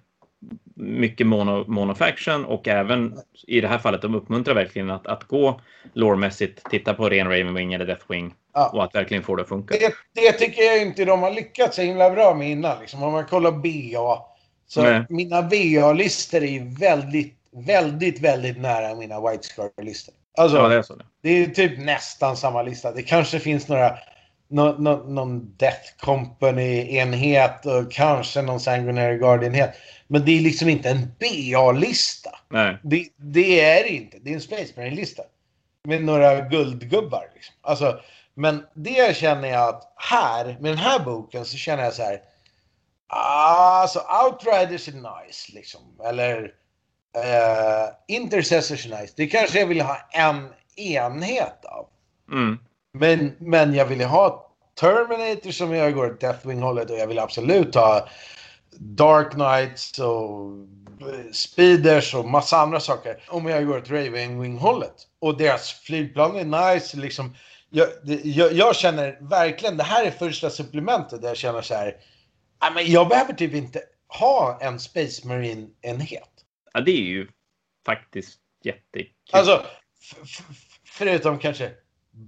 [0.74, 5.60] mycket mono, monofaction och även i det här fallet de uppmuntrar verkligen att, att gå
[5.92, 8.70] lårmässigt, titta på ren Ravenwing eller Deathwing ja.
[8.74, 9.74] och att verkligen få det att funka.
[9.80, 12.80] Det, det, tycker jag inte de har lyckats så himla bra med innan.
[12.80, 14.22] Liksom, om man kollar BA.
[14.66, 15.04] Så Nej.
[15.08, 17.34] mina BA-listor är väldigt,
[17.66, 20.14] väldigt, väldigt nära mina White Scar-listor.
[20.38, 21.04] Alltså, ja, det, är så det.
[21.22, 22.92] det är typ nästan samma lista.
[22.92, 23.98] Det kanske finns några
[24.48, 29.70] någon, någon, någon Death Company-enhet och kanske någon Sanguinary Guard-enhet.
[30.14, 32.30] Men det är liksom inte en BA-lista.
[32.82, 34.18] Det, det, är det inte.
[34.18, 35.22] Det är en Space Marine-lista.
[35.84, 37.30] Med några guldgubbar.
[37.34, 37.54] Liksom.
[37.60, 38.00] Alltså,
[38.34, 42.20] men det känner jag att här, med den här boken, så känner jag så här.
[43.06, 45.80] Alltså, Outriders är nice, liksom.
[46.04, 49.14] Eller uh, Intercessors är nice.
[49.16, 51.86] Det kanske jag vill ha en enhet av.
[52.32, 52.58] Mm.
[52.92, 54.50] Men, men jag vill ha
[54.80, 58.08] Terminator som jag går Deathwing-hållet och jag vill absolut ha
[58.78, 60.50] Dark Knights och
[61.32, 63.24] Speeders och massa andra saker.
[63.28, 64.94] Om jag går åt Raven Wing-hållet.
[65.18, 66.96] Och deras flygplan är nice.
[66.96, 67.36] Liksom,
[67.70, 67.88] jag,
[68.24, 71.96] jag, jag känner verkligen, det här är första supplementet där jag känner så här.
[72.62, 76.28] "Nej, men jag behöver typ inte ha en Space Marine-enhet.
[76.72, 77.28] Ja, det är ju
[77.86, 79.12] faktiskt jättekul.
[79.32, 79.62] Alltså,
[80.84, 81.70] förutom kanske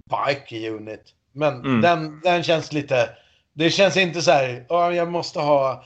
[0.09, 1.13] Bike Unit.
[1.31, 1.81] Men Mm.
[1.81, 3.09] den, den känns lite...
[3.53, 5.85] Det känns inte så här, "Ja, jag måste ha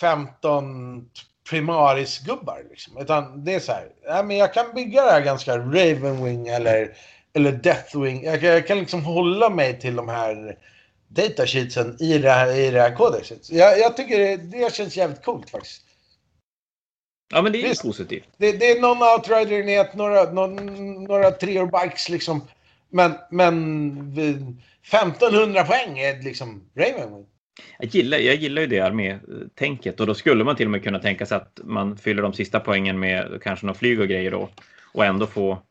[0.00, 1.10] 15
[1.50, 2.64] primaris-gubbar.
[2.70, 2.98] Liksom.
[2.98, 6.96] Utan det är så här, ja, men jag kan bygga det här ganska Ravenwing eller,
[7.32, 8.24] eller Deathwing.
[8.24, 10.58] Jag kan, jag kan liksom hålla mig till de här
[11.08, 13.50] datasheetsen i det här, i det här kodexet.
[13.50, 15.82] Jag, jag tycker det, det känns jävligt coolt faktiskt.
[17.30, 17.82] Ja, men det är ju Visst.
[17.82, 18.28] positivt.
[18.36, 22.48] Det, det är någon outrider-enhet, några, någon, några treor bikes liksom.
[22.90, 27.26] Men, men vid 1500 poäng är liksom Ravenwing.
[27.78, 30.98] Jag gillar, jag gillar ju det armé-tänket och då skulle man till och med kunna
[30.98, 34.48] tänka sig att man fyller de sista poängen med kanske någon flyg och grejer då
[34.92, 35.62] och ändå få,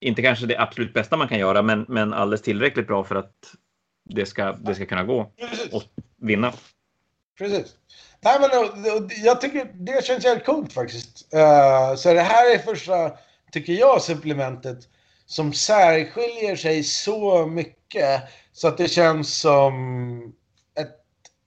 [0.00, 3.34] inte kanske det absolut bästa man kan göra, men, men alldeles tillräckligt bra för att
[4.04, 5.72] det ska, det ska kunna gå Precis.
[5.72, 5.82] och
[6.16, 6.52] vinna.
[7.38, 7.74] Precis.
[8.20, 8.50] Nej, men,
[9.24, 11.34] jag tycker det känns jävligt coolt faktiskt.
[11.34, 13.12] Eh, så det här är första,
[13.52, 14.78] tycker jag, supplementet
[15.26, 18.22] som särskiljer sig så mycket
[18.52, 20.32] så att det känns som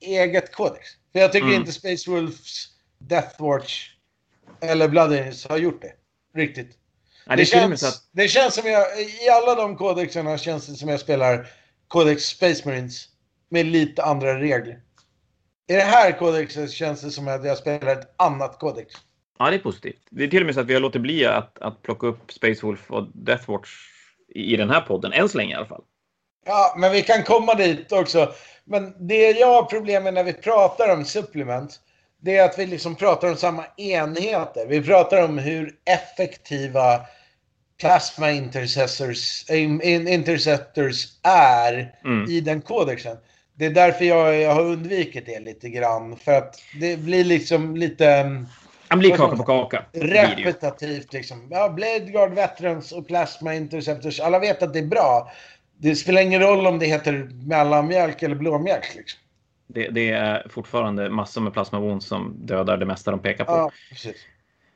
[0.01, 0.87] eget kodex.
[1.13, 1.59] För jag tycker Mm.
[1.59, 3.89] inte Space Wolves, Deathwatch
[4.61, 5.93] eller Blood Angels har gjort det
[6.39, 6.77] riktigt.
[7.25, 10.75] Ja, det, så känns, att, det känns som jag, i alla de kodexerna känns det
[10.75, 11.47] som jag spelar
[11.87, 13.07] Codex Space Marines
[13.49, 14.81] med lite andra regler.
[15.67, 18.93] I det här kodexet känns det som att jag spelar ett annat kodex.
[19.39, 20.01] ja, det är positivt.
[20.09, 22.31] Det är till och med så att vi har låtit bli att, att plocka upp
[22.31, 23.69] Space Wolf och Deathwatch
[24.27, 25.83] i, i den här podden, än så länge i alla fall.
[26.45, 28.33] Ja, men vi kan komma dit också.
[28.63, 31.79] Men det jag har problem med när vi pratar om supplement,
[32.21, 34.65] det är att vi liksom pratar om samma enheter.
[34.67, 37.01] Vi pratar om hur effektiva
[37.79, 42.29] plasma intercessors, in, in, interceptors är Mm.
[42.29, 43.17] i den kodexen.
[43.53, 46.17] Det är därför jag, jag har undvikit det lite grann.
[46.17, 48.05] För att det blir liksom lite
[48.87, 49.85] Han blir kaka på kaka.
[49.91, 51.13] Det det repetitivt.
[51.13, 51.47] Liksom.
[51.51, 54.19] Ja, Blade Guard Veterans och Plasma Interceptors.
[54.19, 55.31] Alla vet att det är bra.
[55.81, 58.95] Det spelar ingen roll om det heter mellanmjölk eller blåmjölk.
[58.95, 59.19] Liksom.
[59.67, 63.51] Det, det är fortfarande massor med plasma wounds som dödar det mesta de pekar på.
[63.51, 63.71] Ja.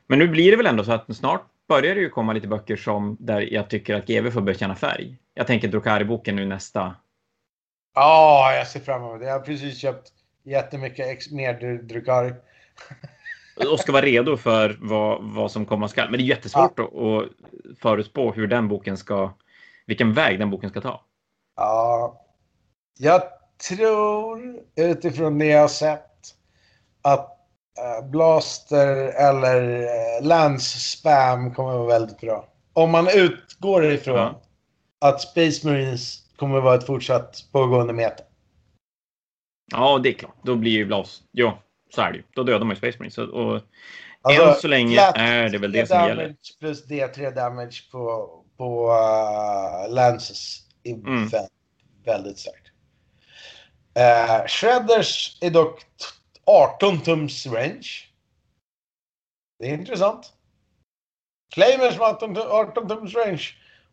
[0.06, 2.76] Men nu blir det väl ändå så att snart börjar det ju komma lite böcker
[2.76, 5.16] som där jag tycker att GW får bekänna färg.
[5.34, 6.94] Jag tänker Drukari-boken nu nästa.
[7.94, 9.26] Ja, jag ser fram emot det.
[9.26, 10.08] Jag har precis köpt
[10.44, 12.32] jättemycket ex- mer Dr- Drukari.
[13.72, 16.10] Och ska vara redo för vad, vad som komma skall.
[16.10, 17.28] Men det är jättesvårt att, att
[17.82, 19.32] förutspå hur den boken ska,
[19.86, 21.00] vilken väg den boken ska ta.
[21.56, 22.24] Ja,
[22.98, 23.22] jag
[23.68, 26.10] tror utifrån det jag har sett
[27.02, 27.30] att
[27.78, 32.48] eh, Blaster eller uh, Lance Spam kommer vara väldigt bra.
[32.72, 34.40] Om man utgår ifrån Ja.
[35.00, 38.22] att Space Marines kommer vara ett fortsatt pågående meta.
[39.72, 40.36] Ja, det är klart.
[40.42, 41.22] Då blir ju Blas.
[41.32, 41.58] Ja,
[41.94, 42.24] så är det ju.
[42.34, 43.18] Då dödar man ju Space Marines.
[43.18, 43.60] Och,
[44.22, 46.36] Alltså, än så länge är det väl det som gäller.
[46.60, 51.26] plus D3 damage på, på uh, Lances är Mm.
[51.28, 51.48] vä-
[52.04, 52.66] väldigt starkt.
[53.98, 55.86] Uh, Shredders är dock t-
[56.44, 57.88] 18 tums range.
[59.58, 60.32] Det är intressant.
[61.54, 63.42] Flamers med 18, tu- 18 tums range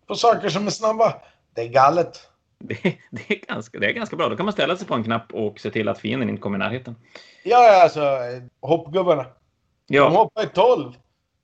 [0.07, 1.21] på saker som är snabba.
[1.55, 2.27] Det är galet.
[2.59, 4.29] Det, det, är ganska, det är ganska bra.
[4.29, 6.57] Då kan man ställa sig på en knapp och se till att fienden inte kommer
[6.57, 6.95] i närheten.
[7.43, 9.23] Ja, ja, alltså eh, hoppgubbarna.
[9.23, 10.93] De Ja, hoppar i 12.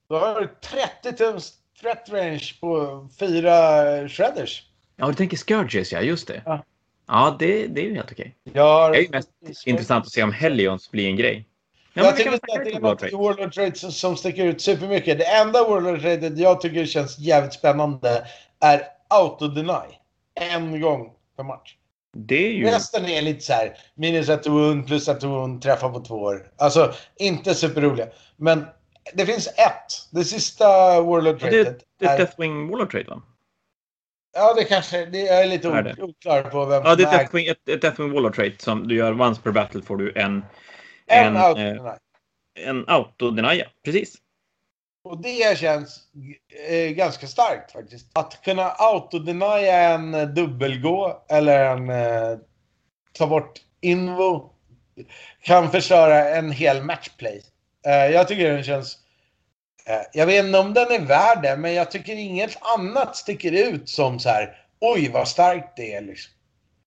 [0.10, 3.50] Då har du 30 tums threat range på fyra
[4.10, 4.64] Shredders.
[4.96, 6.02] ja du tänker Scourges, ja.
[6.02, 6.42] Just det.
[6.46, 6.64] Ja.
[7.08, 8.36] Ja, det, det är ju helt okej.
[8.56, 8.92] Har...
[8.92, 9.30] Det är ju mest
[9.66, 11.46] intressant att se om Hellions blir en grej.
[11.94, 13.16] Ja, jag tycker att det är något i.
[13.16, 15.18] Warlord Trade som, som sticker ut supermycket.
[15.18, 18.26] Det enda Warlord Trade jag tycker känns jävligt spännande
[18.60, 19.96] är Autodeny.
[20.36, 21.76] En gång per match.
[22.14, 22.66] Det är ju...
[22.66, 26.52] Resten är lite så här minus ett wound plus ett wound, träffa på två år.
[26.58, 28.08] Alltså inte superroliga.
[28.38, 28.66] Men
[29.14, 30.08] det finns ett.
[30.12, 30.68] Det sista
[31.02, 31.64] Warlord Ja, Trade.
[31.64, 33.22] det, det är Deathwing Warlord Trade, va?
[34.34, 35.06] Ja, det kanske...
[35.06, 38.36] Det är lite Är oklar på vem Ja, det är Deathwing, ett, ett Deathwing Warlord
[38.36, 40.46] Trade som du gör once per battle får du en...
[41.08, 41.80] en En, eh, Autodeny.
[42.60, 44.16] en auto-deny, precis.
[45.04, 46.00] Och det känns
[46.70, 48.18] eh, ganska starkt faktiskt.
[48.18, 52.38] Att kunna autodenia en eh, dubbelgå eller en eh,
[53.14, 54.54] ta bort invo
[55.42, 57.42] kan förstöra en hel matchplay.
[57.90, 58.98] Eh, jag tycker den känns...
[59.86, 63.52] Eh, jag vet inte om den är värd det, men jag tycker inget annat sticker
[63.52, 64.66] ut som så här.
[64.80, 66.34] Oj, vad starkt det är liksom.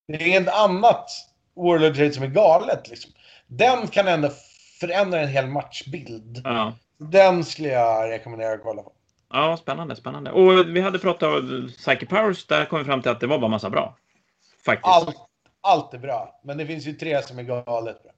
[0.09, 1.11] Det är inget annat
[1.57, 3.13] Warlord Trade som är galet liksom.
[3.47, 4.31] Den kan ändå
[4.81, 6.41] förändra en hel matchbild.
[6.45, 6.75] Ja.
[6.99, 8.93] Den skulle jag rekommendera att kolla på.
[9.33, 10.31] Ja, spännande, spännande.
[10.31, 12.47] Och vi hade pratat om Psyche Powers.
[12.47, 13.97] Där kom vi fram till att det var bara massa bra.
[14.65, 14.95] Faktiskt.
[14.95, 15.17] Allt,
[15.61, 18.13] allt är bra, men det finns ju tre som är galet bra.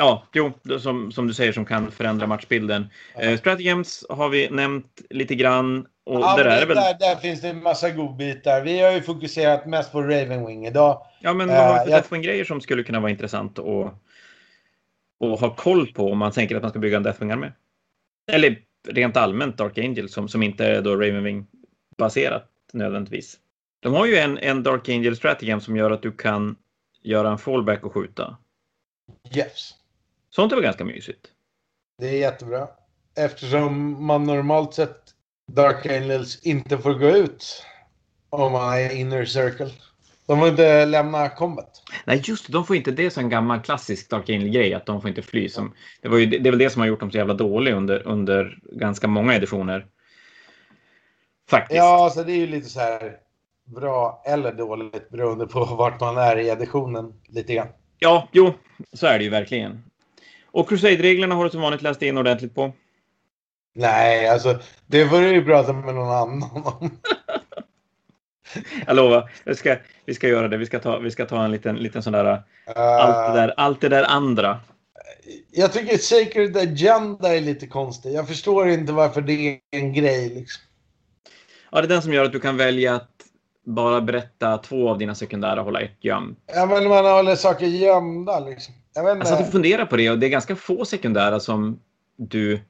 [0.00, 2.88] Ja, jo, som, som du säger som kan förändra matchbilden.
[3.14, 3.20] Ja.
[3.20, 5.86] Eh, Stratagems har vi nämnt lite grann.
[6.04, 6.76] Och Ja, där är det väl...
[6.76, 8.62] där, där finns det en massa godbitar.
[8.62, 11.02] Vi har ju fokuserat mest på Ravenwing idag.
[11.20, 13.66] Ja, men vad har vi för Eh, jag- Deathwing-grejer som skulle kunna vara intressant att,
[15.24, 17.52] att ha koll på om man tänker att man ska bygga en Deathwing-armé?
[18.32, 18.56] Eller
[18.88, 23.38] rent allmänt Dark Angel som, som inte är då Ravenwing-baserat nödvändigtvis.
[23.80, 26.56] De har ju en, en Dark Angel Stratagem som gör att du kan
[27.02, 28.36] göra en fallback och skjuta.
[29.36, 29.70] Yes.
[30.38, 31.20] Sånt är väl ganska mysigt?
[31.98, 32.68] Det är jättebra.
[33.16, 34.96] Eftersom man normalt sett
[35.52, 37.64] Dark Angels inte får gå ut
[38.30, 39.70] om man är inner circle.
[40.26, 41.82] De får inte lämna combat.
[42.04, 42.52] Nej, just det.
[42.52, 42.90] De får inte.
[42.90, 45.48] Det är så en gammal klassisk Dark Angel-grej att de får inte fly.
[45.48, 47.74] Som, det, var ju, det är väl det som har gjort dem så jävla dåliga
[47.74, 49.86] under, under ganska många editioner.
[51.50, 51.76] Faktiskt.
[51.76, 53.16] Ja, alltså det är ju lite så här
[53.64, 57.68] bra eller dåligt beroende på vart man är i editionen lite grann.
[57.98, 58.52] Ja, jo,
[58.92, 59.87] så är det ju verkligen.
[60.50, 62.72] Och Crusade-reglerna har du som vanligt läst in ordentligt på.
[63.74, 66.90] Nej, alltså det du ju prata med någon annan om.
[68.86, 70.56] Jag lovar, jag ska, vi ska göra det.
[70.56, 72.42] Vi ska ta, vi ska ta en liten, liten sån där,
[72.76, 74.60] allt det där, allt det där andra.
[75.50, 78.12] Jag tycker Sacred Agenda är lite konstigt.
[78.12, 80.62] Jag förstår inte varför det är en grej liksom.
[81.70, 83.10] Ja, det är den som gör att du kan välja att
[83.68, 86.38] bara berätta två av dina sekundära och hålla ett gömt.
[86.54, 88.74] Ja, men man håller saker gömda liksom.
[88.94, 89.20] Jag vet inte.
[89.20, 91.80] Alltså att du funderar på det och det är ganska få sekundära som
[92.16, 92.60] du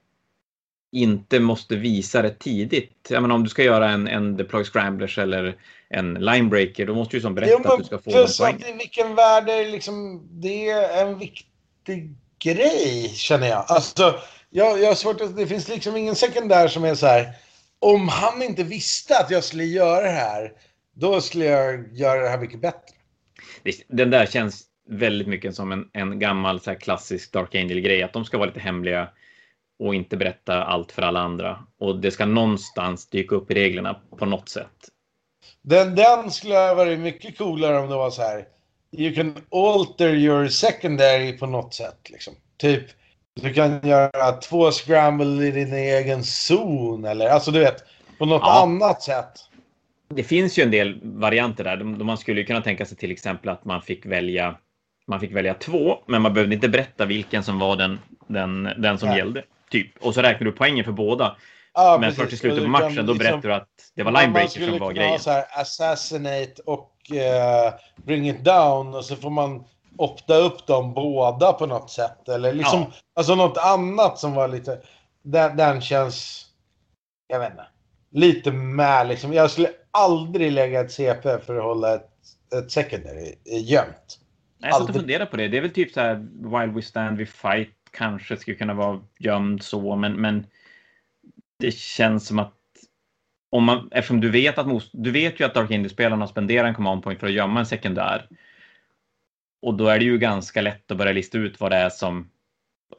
[0.92, 3.08] inte måste visa det tidigt.
[3.10, 5.56] Jag menar om du ska göra en, en deploy scramblers eller
[5.90, 8.78] en linebreaker, då måste du som berätta men att du ska få de plus poängen.
[8.78, 13.64] vilken värld är det liksom, det är en viktig grej känner jag.
[13.68, 14.14] Alltså,
[14.50, 17.28] jag, jag har svårt att, det finns liksom ingen sekundär som är så här.
[17.78, 20.52] Om han inte visste att jag skulle göra det här,
[21.00, 22.94] då skulle jag göra det här mycket bättre.
[23.88, 28.24] Den där känns väldigt mycket som en, en gammal så klassisk Dark Angel-grej, att de
[28.24, 29.08] ska vara lite hemliga
[29.78, 31.58] och inte berätta allt för alla andra.
[31.80, 34.88] Och det ska någonstans dyka upp i reglerna på något sätt.
[35.62, 38.44] Den, den skulle ha varit mycket coolare om det var så här.
[38.92, 42.10] You can alter your secondary på något sätt.
[42.10, 42.34] Liksom.
[42.56, 42.84] Typ,
[43.34, 47.04] du kan göra två scramble i din egen zon.
[47.04, 47.84] Eller, alltså du vet,
[48.18, 48.62] på något Ja.
[48.62, 49.32] annat sätt.
[50.08, 51.76] Det finns ju en del varianter där.
[51.84, 54.56] Man skulle kunna tänka sig till exempel att man fick välja
[55.06, 58.98] man fick välja två, men man behövde inte berätta vilken som var den, den, den
[58.98, 59.18] som Nej.
[59.18, 59.44] gällde.
[59.70, 59.90] Typ.
[60.00, 61.36] Och så räknar du poängen för båda.
[61.74, 62.18] Ja, men precis.
[62.22, 64.50] för till slutet på matchen, då liksom- berättar du att det var man- linebreaker Man
[64.50, 65.12] skulle som var kunna grejen.
[65.12, 69.64] ha så här assassinate och eh, bring it down och så får man
[69.96, 72.28] opta upp dem båda på något sätt.
[72.28, 72.92] Eller liksom, Ja.
[73.16, 74.78] alltså något annat som var lite,
[75.22, 76.46] den, den känns,
[77.28, 77.66] jag vet inte,
[78.10, 79.32] lite med liksom.
[79.32, 82.10] Jag skulle aldrig lägga ett CP för att hålla ett,
[82.54, 84.18] ett secondary gömt.
[84.58, 85.48] Jag satt och funderade på det.
[85.48, 89.00] Det är väl typ så här While We Stand We Fight kanske skulle kunna vara
[89.18, 90.46] gömd så, men, men
[91.58, 92.54] det känns som att
[93.50, 96.74] om man, eftersom du vet att most, du vet ju att Dark Indie-spelarna spenderar en
[96.74, 98.28] command point för att gömma en sekundär.
[99.62, 102.30] Och då är det ju ganska lätt att börja lista ut vad det är som,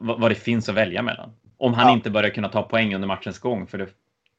[0.00, 1.32] vad, vad det finns att välja mellan.
[1.56, 1.92] Om han Ja.
[1.94, 3.88] inte börjar kunna ta poäng under matchens gång, för det,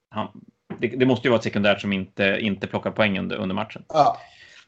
[0.09, 0.41] han,
[0.82, 3.84] det, det måste ju vara ett sekundärt som inte, inte plockar poäng under, under matchen.
[3.88, 4.17] Ja.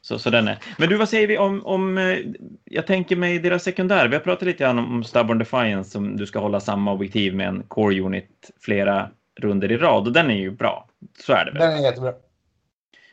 [0.00, 0.58] Så, så den är.
[0.78, 2.18] Men du, vad säger vi om, om eh,
[2.64, 4.08] jag tänker mig deras sekundär.
[4.08, 7.48] Vi har pratat lite grann om Stubborn Defiance som du ska hålla samma objektiv med
[7.48, 9.10] en Core Unit flera
[9.40, 10.88] runder i rad och den är ju bra.
[11.18, 11.60] Så är det väl.
[11.60, 12.12] Den är jättebra.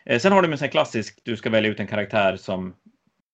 [0.06, 2.74] Eh, Sen har du en sån klassisk, du ska välja ut en karaktär som,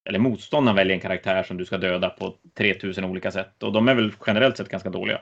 [0.08, 3.88] eller motståndaren väljer en karaktär som du ska döda på 3000 olika sätt och de
[3.88, 5.20] är väl generellt sett ganska dåliga.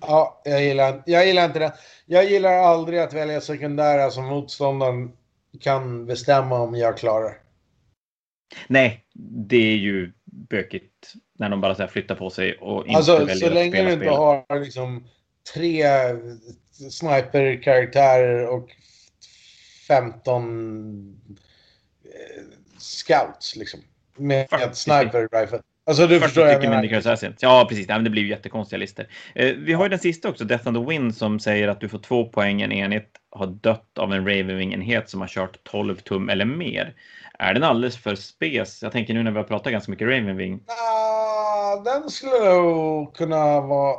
[0.00, 1.72] Ja, jag gillar, jag gillar inte det.
[2.06, 5.12] Jag gillar aldrig att välja sekundära som motståndaren
[5.60, 7.38] kan bestämma om jag klarar.
[8.68, 9.04] Nej,
[9.48, 13.48] det är ju bökigt när de bara så flyttar på sig och inte Alltså, väljer
[13.48, 14.16] så länge du inte spelet.
[14.18, 15.08] har liksom
[15.54, 15.84] tre
[16.90, 18.70] sniper-karaktärer och
[19.88, 21.20] 15
[22.04, 22.42] eh,
[22.78, 23.80] scouts liksom.
[24.16, 25.62] Med 40 ett sniper-rifle.
[25.84, 26.70] Alltså du 40 förstår stycken.
[26.70, 27.36] Minicar Assassins.
[27.40, 27.88] Ja, precis.
[27.88, 29.06] Nej, men det blir ju jättekonstiga listor.
[29.34, 31.88] Eh, vi har ju den sista också, Death on the Wind, som säger att du
[31.88, 32.62] får två poäng.
[32.62, 36.94] En enhet har dött av en Ravenwing-enhet som har kört 12 tum eller mer.
[37.38, 38.82] Är den alldeles för spes?
[38.82, 40.60] Jag tänker nu när vi har pratat ganska mycket Ravenwing.
[40.66, 42.40] Ah, den skulle
[43.14, 43.96] kunna vara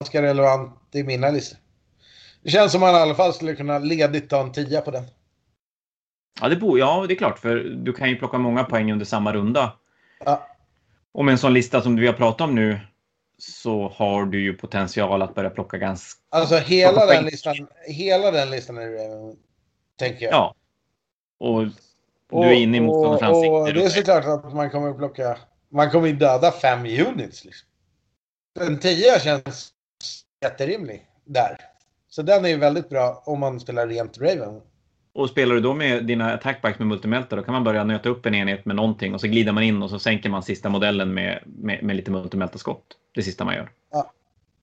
[0.00, 1.58] ganska relevant i mina listor.
[2.42, 5.04] Det känns som man i alla fall skulle kunna ledigt ta en tia på den.
[6.40, 9.04] Ja, det, bo, ja, det är klart, för du kan ju plocka många poäng under
[9.04, 9.72] samma runda.
[10.24, 10.46] Ja.
[11.16, 12.80] Och med en sån lista som vi har pratat om nu
[13.38, 16.20] så har du ju potential att börja plocka ganska...
[16.30, 19.36] Alltså hela den listan, hela den listan är Raven,
[19.98, 20.34] tänker jag.
[20.34, 20.54] Ja.
[21.38, 21.62] Och
[22.30, 23.50] du är inne i motståndarens ansikte.
[23.50, 25.38] Och det är såklart att man kommer att plocka...
[25.68, 27.44] Man kommer att döda fem units.
[27.44, 27.68] Liksom.
[28.60, 29.72] En tia känns
[30.42, 31.60] jätterimlig där.
[32.08, 34.60] Så den är ju väldigt bra om man spelar rent Raven.
[35.16, 38.26] Och spelar du då med dina attackbacks med multimelter, då kan man börja nöta upp
[38.26, 41.14] en enhet med någonting och så glider man in och så sänker man sista modellen
[41.14, 42.84] med, med, med lite multimelterskott.
[43.14, 43.68] Det sista man gör.
[43.92, 44.12] Ja.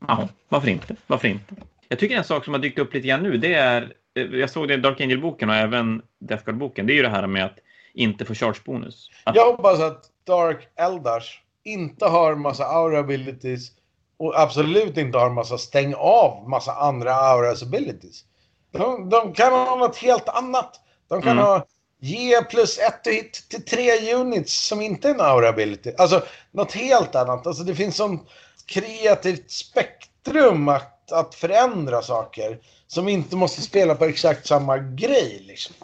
[0.08, 0.96] Ja, varför inte?
[1.08, 1.56] Varför inte?
[1.88, 4.50] Jag tycker en sak som har dykt upp lite grann nu, det är, eh, jag
[4.50, 7.46] såg det i Dark Angel-boken och även Death Guard-boken, det är ju det här med
[7.46, 7.58] att
[7.94, 9.10] inte få charge-bonus.
[9.24, 13.72] Att, Jag hoppas att Dark Eldars inte har massa aura abilities
[14.18, 18.26] och absolut inte har massa stäng av massa andra auras abilities.
[18.74, 20.80] De, de kan ha något helt annat.
[21.10, 21.44] De kan Mm.
[21.44, 21.66] ha
[22.00, 25.92] ge plus ett hit till tre units som inte är en aura ability.
[25.98, 27.48] Alltså något helt annat.
[27.48, 28.20] Alltså det finns sån
[28.66, 35.76] kreativt spektrum att, att förändra saker som inte måste spela på exakt samma grej liksom.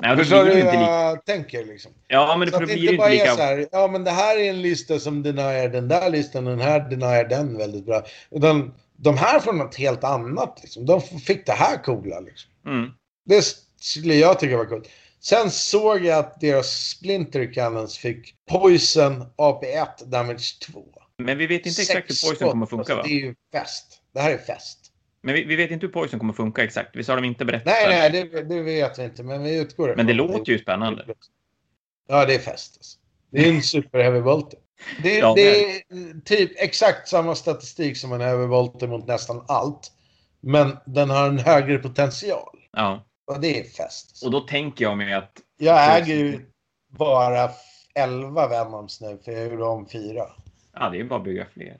[0.00, 1.92] nej, det Förstår blir du ju hur inte lika, jag tänker liksom?
[2.08, 3.34] ja, men det Så blir det ju inte bara är lika...
[3.34, 6.56] så här, ja men det här är en lista som denier den där listan och
[6.56, 8.02] den här denier den väldigt bra.
[8.30, 10.86] Utan de här får något helt annat liksom.
[10.86, 12.50] De fick det här coola liksom.
[12.66, 12.90] Mm.
[13.24, 13.44] Det
[13.80, 14.88] skulle jag tycka var coolt.
[15.20, 20.84] Sen såg jag att deras Splinter Cannons fick Poison AP1 Damage 2.
[21.18, 23.00] Men vi vet inte exakt hur Poison kommer att funka, va?
[23.00, 24.02] Alltså, Det är ju fest.
[24.14, 24.92] Det här är fest.
[25.22, 26.96] Men vi, vi vet inte hur Poison kommer att funka exakt.
[26.96, 27.66] Visst har de inte berättat?
[27.66, 29.22] Nej, nej, det, det vet vi inte.
[29.22, 31.04] Men vi utgår Men det låter ju spännande.
[32.08, 32.76] Ja, det är fest.
[32.76, 32.98] Alltså.
[33.30, 34.58] Det är en super heavy volter.
[35.02, 39.92] Det, Ja, det är typ exakt samma statistik som en heavy volter mot nästan allt.
[40.40, 42.58] Men den har en högre potential.
[42.72, 44.22] Ja, Och det är fest.
[44.24, 46.40] och då tänker jag mig att Jag äger ju
[46.98, 47.50] bara
[47.94, 50.26] 11 Venoms nu, för jag gjorde om fyra.
[50.72, 51.76] Ja, det är bara att bygga fler.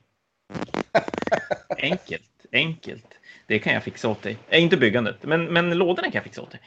[1.79, 2.23] Enkelt,
[2.53, 3.07] enkelt.
[3.47, 4.39] Det kan jag fixa åt dig.
[4.49, 6.61] Äh, inte byggandet, men, men lådorna kan jag fixa åt dig.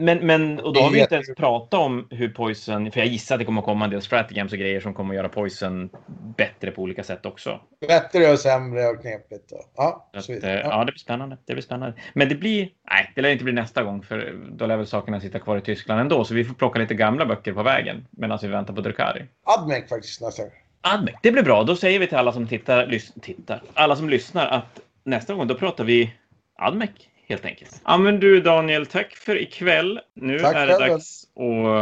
[0.00, 3.34] Men, men och då har vi inte ens pratat om hur Poison, för jag gissar
[3.34, 5.90] att det kommer att komma en del strategems och grejer som kommer att göra Poison
[6.36, 7.60] bättre på olika sätt också.
[7.88, 9.52] Bättre och sämre och knepigt.
[9.52, 10.60] Och, ja, Så att, vidare.
[10.60, 11.36] eh, ja, det blir spännande.
[11.44, 11.96] Det blir spännande.
[12.14, 15.20] Men det blir, nej, det lär inte bli nästa gång, för då lär väl sakerna
[15.20, 18.38] sitta kvar i Tyskland ändå, så vi får plocka lite gamla böcker på vägen medan
[18.42, 19.22] vi väntar på Drukari.
[19.44, 20.52] Admec faktiskt nästa gång.
[20.80, 21.62] Admec, det blir bra.
[21.64, 25.46] Då säger vi till alla som tittar, lys tittar, alla som lyssnar att nästa gång
[25.46, 26.14] då pratar vi
[26.58, 26.90] Admec
[27.28, 27.82] helt enkelt.
[27.84, 30.00] Ja men du Daniel, tack för ikväll.
[30.14, 30.92] Nu Tack är det själv.
[30.92, 31.24] dags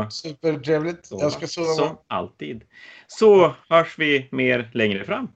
[0.05, 1.09] att Supertrevligt.
[1.11, 1.75] Jag ska sova.
[1.75, 2.65] Som alltid.
[3.07, 5.29] Så hörs vi mer längre fram.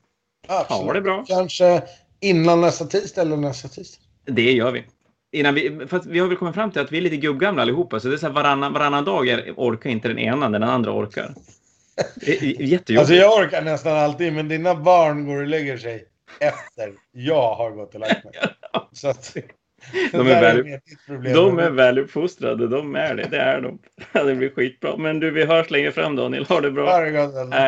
[0.48, 0.82] Absolut.
[0.86, 1.24] Ha det bra.
[1.28, 1.82] Kanske
[2.20, 4.02] innan nästa tisdag eller nästa tisdag.
[4.24, 4.84] Det gör vi.
[5.32, 8.00] Innan vi, för vi har väl kommit fram till att vi är lite gubbgamla allihopa,
[8.00, 10.92] så det är så här varannan, varannan dag är, orkar inte den ena, den andra
[10.92, 11.34] orkar.
[12.14, 12.98] Det är jättejobbigt.
[12.98, 16.04] Alltså jag orkar nästan alltid, men dina barn går och lägger sig
[16.40, 18.32] efter jag har gått och lagt mig.
[18.92, 19.36] Så att,
[20.12, 20.80] De är väl-.
[21.34, 23.28] De är väluppfostrade, de är det.
[23.30, 23.78] Det är de.
[24.26, 24.96] Det blir skitbra.
[24.96, 26.44] Men du, vi hörs längre fram Daniel.
[26.44, 26.90] Ha det bra.
[26.90, 27.36] Ha det gott.
[27.36, 27.58] alltså.